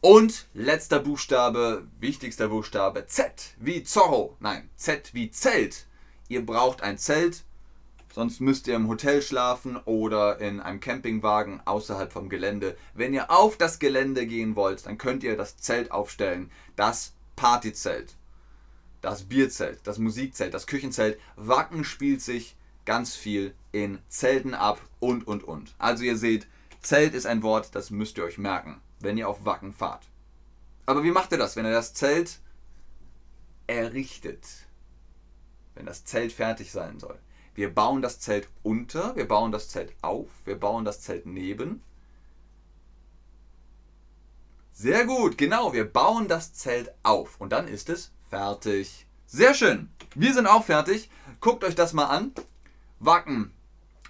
Und 0.00 0.46
letzter 0.54 1.00
Buchstabe, 1.00 1.88
wichtigster 1.98 2.46
Buchstabe, 2.46 3.08
Z 3.08 3.56
wie 3.58 3.82
Zorro. 3.82 4.36
Nein, 4.38 4.70
Z 4.76 5.14
wie 5.14 5.32
Zelt. 5.32 5.88
Ihr 6.28 6.46
braucht 6.46 6.80
ein 6.82 6.96
Zelt, 6.96 7.42
sonst 8.12 8.40
müsst 8.40 8.66
ihr 8.66 8.76
im 8.76 8.88
Hotel 8.88 9.22
schlafen 9.22 9.76
oder 9.76 10.40
in 10.40 10.60
einem 10.60 10.80
Campingwagen 10.80 11.60
außerhalb 11.64 12.12
vom 12.12 12.28
Gelände. 12.28 12.76
Wenn 12.94 13.14
ihr 13.14 13.30
auf 13.30 13.56
das 13.56 13.78
Gelände 13.78 14.26
gehen 14.26 14.56
wollt, 14.56 14.86
dann 14.86 14.98
könnt 14.98 15.22
ihr 15.22 15.36
das 15.36 15.56
Zelt 15.56 15.90
aufstellen. 15.92 16.50
Das 16.76 17.14
Partyzelt, 17.36 18.16
das 19.00 19.24
Bierzelt, 19.24 19.80
das 19.84 19.98
Musikzelt, 19.98 20.54
das 20.54 20.66
Küchenzelt. 20.66 21.18
Wacken 21.36 21.84
spielt 21.84 22.22
sich 22.22 22.56
ganz 22.84 23.14
viel 23.14 23.54
in 23.72 23.98
Zelten 24.08 24.54
ab 24.54 24.80
und 24.98 25.26
und 25.26 25.44
und. 25.44 25.74
Also 25.78 26.04
ihr 26.04 26.16
seht, 26.16 26.46
Zelt 26.82 27.14
ist 27.14 27.26
ein 27.26 27.42
Wort, 27.42 27.74
das 27.74 27.90
müsst 27.90 28.18
ihr 28.18 28.24
euch 28.24 28.38
merken 28.38 28.80
wenn 29.00 29.16
ihr 29.16 29.28
auf 29.28 29.44
Wacken 29.44 29.72
fahrt. 29.72 30.06
Aber 30.86 31.02
wie 31.02 31.10
macht 31.10 31.32
ihr 31.32 31.38
das, 31.38 31.56
wenn 31.56 31.64
ihr 31.64 31.72
das 31.72 31.94
Zelt 31.94 32.38
errichtet? 33.66 34.46
Wenn 35.74 35.86
das 35.86 36.04
Zelt 36.04 36.32
fertig 36.32 36.70
sein 36.70 36.98
soll. 37.00 37.18
Wir 37.60 37.74
bauen 37.74 38.00
das 38.00 38.20
Zelt 38.20 38.48
unter, 38.62 39.14
wir 39.16 39.28
bauen 39.28 39.52
das 39.52 39.68
Zelt 39.68 39.92
auf, 40.00 40.28
wir 40.46 40.58
bauen 40.58 40.86
das 40.86 41.02
Zelt 41.02 41.26
neben. 41.26 41.82
Sehr 44.72 45.04
gut, 45.04 45.36
genau, 45.36 45.74
wir 45.74 45.84
bauen 45.84 46.26
das 46.26 46.54
Zelt 46.54 46.90
auf 47.02 47.38
und 47.38 47.52
dann 47.52 47.68
ist 47.68 47.90
es 47.90 48.12
fertig. 48.30 49.04
Sehr 49.26 49.52
schön. 49.52 49.90
Wir 50.14 50.32
sind 50.32 50.46
auch 50.46 50.64
fertig. 50.64 51.10
Guckt 51.42 51.62
euch 51.62 51.74
das 51.74 51.92
mal 51.92 52.06
an. 52.06 52.32
Wacken. 52.98 53.52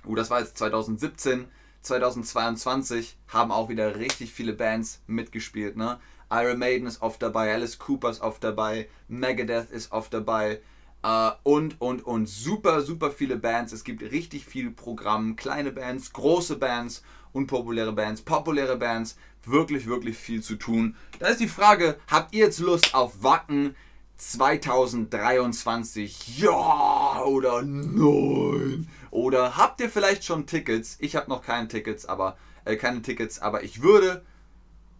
Uh, 0.07 0.15
das 0.15 0.31
war 0.31 0.39
jetzt 0.39 0.57
2017. 0.57 1.49
2022 1.83 3.19
haben 3.27 3.51
auch 3.51 3.69
wieder 3.69 3.97
richtig 3.97 4.33
viele 4.33 4.53
Bands 4.53 5.03
mitgespielt. 5.09 5.77
Ne? 5.77 5.99
Iron 6.31 6.61
Maiden 6.61 6.87
ist 6.87 7.03
oft 7.03 7.21
dabei, 7.21 7.53
Alice 7.53 7.81
Cooper 7.81 8.11
ist 8.11 8.21
oft 8.21 8.45
dabei, 8.45 8.89
Megadeth 9.09 9.73
ist 9.73 9.91
oft 9.91 10.15
dabei 10.15 10.61
äh, 11.03 11.31
und, 11.43 11.81
und, 11.81 12.05
und 12.05 12.29
super, 12.29 12.83
super 12.83 13.11
viele 13.11 13.37
Bands. 13.37 13.73
Es 13.73 13.83
gibt 13.85 14.03
richtig 14.03 14.45
viel 14.45 14.71
Programm, 14.71 15.37
kleine 15.37 15.73
Bands, 15.73 16.13
große 16.13 16.57
Bands, 16.57 17.03
unpopuläre 17.33 17.93
Bands, 17.93 18.21
populäre 18.23 18.77
Bands, 18.77 19.17
wirklich, 19.45 19.87
wirklich 19.87 20.17
viel 20.17 20.43
zu 20.43 20.57
tun. 20.57 20.97
Da 21.19 21.29
ist 21.29 21.41
die 21.41 21.49
Frage, 21.49 21.97
habt 22.09 22.35
ihr 22.35 22.45
jetzt 22.45 22.59
Lust 22.59 22.95
auf 22.95 23.23
Wacken 23.23 23.75
2023? 24.17 26.39
Ja 26.39 27.23
oder 27.25 27.63
nein? 27.63 28.89
Oder 29.11 29.57
habt 29.57 29.81
ihr 29.81 29.89
vielleicht 29.89 30.25
schon 30.25 30.47
Tickets? 30.47 30.99
Ich 31.01 31.17
habe 31.17 31.31
noch 31.31 31.43
keine 31.43 31.69
Tickets, 31.69 32.05
aber 32.07 32.37
äh, 32.65 32.77
keine 32.77 33.03
Tickets, 33.03 33.41
aber 33.41 33.65
ich 33.65 33.83
würde, 33.83 34.25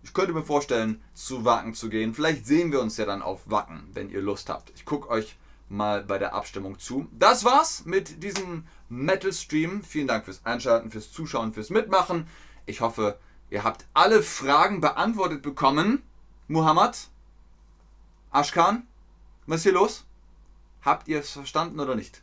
ich 0.03 0.15
könnte 0.15 0.33
mir 0.33 0.43
vorstellen, 0.43 1.03
zu 1.13 1.45
Wacken 1.45 1.75
zu 1.75 1.91
gehen. 1.91 2.15
Vielleicht 2.15 2.47
sehen 2.47 2.73
wir 2.73 2.81
uns 2.81 2.97
ja 2.97 3.05
dann 3.05 3.21
auf 3.21 3.51
Wacken, 3.51 3.83
wenn 3.93 4.09
ihr 4.11 4.23
Lust 4.23 4.49
habt. 4.49 4.73
Ich 4.75 4.87
gucke 4.87 5.11
euch 5.11 5.37
mal 5.71 6.03
bei 6.05 6.19
der 6.19 6.35
Abstimmung 6.35 6.79
zu. 6.79 7.09
Das 7.13 7.45
war's 7.45 7.85
mit 7.85 8.23
diesem 8.23 8.67
Metal 8.89 9.33
Stream. 9.33 9.83
Vielen 9.83 10.09
Dank 10.09 10.25
fürs 10.25 10.45
Einschalten, 10.45 10.91
fürs 10.91 11.13
Zuschauen, 11.13 11.53
fürs 11.53 11.71
Mitmachen. 11.71 12.27
Ich 12.67 12.81
hoffe, 12.81 13.19
ihr 13.49 13.65
habt 13.65 13.87
alle 13.95 14.23
Fragen 14.23 14.81
beantwortet 14.81 15.43
bekommen. 15.43 16.03
Muhammad, 16.49 17.09
Ashkan, 18.33 18.87
was 19.47 19.59
ist 19.59 19.63
hier 19.65 19.73
los? 19.73 20.05
Habt 20.83 21.09
ihr 21.09 21.21
es 21.21 21.31
verstanden 21.31 21.79
oder 21.79 21.95
nicht? 21.95 22.23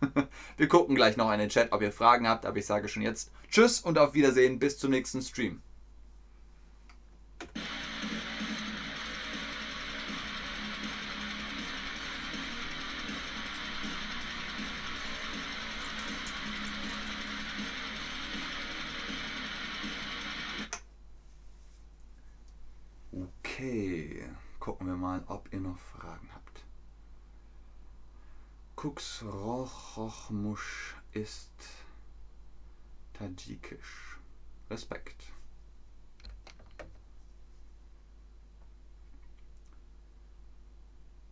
Wir 0.56 0.68
gucken 0.68 0.94
gleich 0.94 1.16
noch 1.16 1.32
in 1.32 1.38
den 1.38 1.48
Chat, 1.48 1.72
ob 1.72 1.80
ihr 1.80 1.92
Fragen 1.92 2.28
habt, 2.28 2.44
aber 2.44 2.56
ich 2.58 2.66
sage 2.66 2.88
schon 2.88 3.02
jetzt 3.02 3.30
Tschüss 3.50 3.80
und 3.80 3.98
auf 3.98 4.14
Wiedersehen. 4.14 4.58
Bis 4.58 4.78
zum 4.78 4.90
nächsten 4.90 5.22
Stream. 5.22 5.62
Mal, 25.06 25.22
ob 25.28 25.52
ihr 25.52 25.60
noch 25.60 25.78
Fragen 25.78 26.28
habt. 26.34 26.64
Kuxrochochmusch 28.74 30.96
ist 31.12 31.52
Tadschikisch. 33.12 34.18
Respekt. 34.68 35.22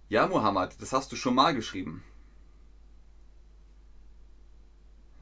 Ja, 0.09 0.29
Mohammed, 0.29 0.81
das 0.81 0.93
hast 0.93 1.11
du 1.11 1.17
schon 1.17 1.35
mal 1.35 1.53
geschrieben. 1.53 2.05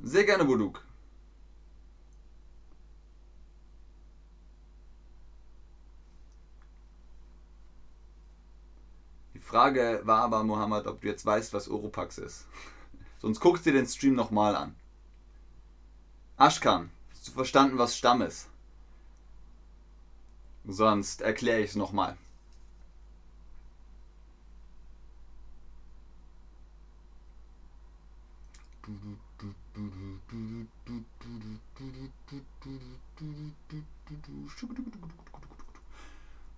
Sehr 0.01 0.25
gerne, 0.25 0.45
Buduk. 0.45 0.87
Frage 9.53 10.01
war 10.05 10.23
aber, 10.23 10.43
Mohammed, 10.45 10.87
ob 10.87 11.03
du 11.03 11.09
jetzt 11.09 11.27
weißt, 11.27 11.53
was 11.53 11.69
Oropax 11.69 12.17
ist. 12.17 12.47
Sonst 13.21 13.39
guckst 13.39 13.67
du 13.67 13.71
dir 13.71 13.81
den 13.81 13.87
Stream 13.87 14.15
nochmal 14.15 14.57
an. 14.57 14.75
Aschkan, 16.39 16.89
hast 17.11 17.29
du 17.29 17.33
verstanden, 17.33 17.77
was 17.77 17.95
Stamm 17.95 18.23
ist? 18.23 18.49
Sonst 20.65 21.21
erkläre 21.21 21.61
ich 21.61 21.73
es 21.73 21.77
nochmal. 21.77 22.17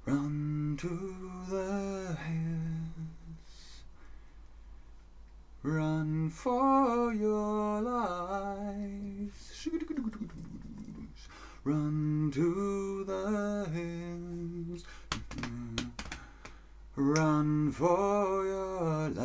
Run 0.06 0.76
to 0.80 1.14
the 1.48 2.16
hills. 2.26 3.82
Run 5.62 6.28
for 6.28 7.14
your 7.14 7.80
lives. 7.80 9.68
Run 11.64 12.30
to 12.34 13.04
the 13.04 13.66
hills. 13.72 14.84
Run 16.96 17.72
for 17.72 18.44
your 18.44 19.08
lives. 19.08 19.24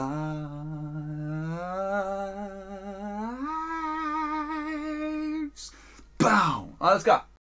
Bow! 6.17 6.69
Alles 6.79 7.03
klar. 7.03 7.28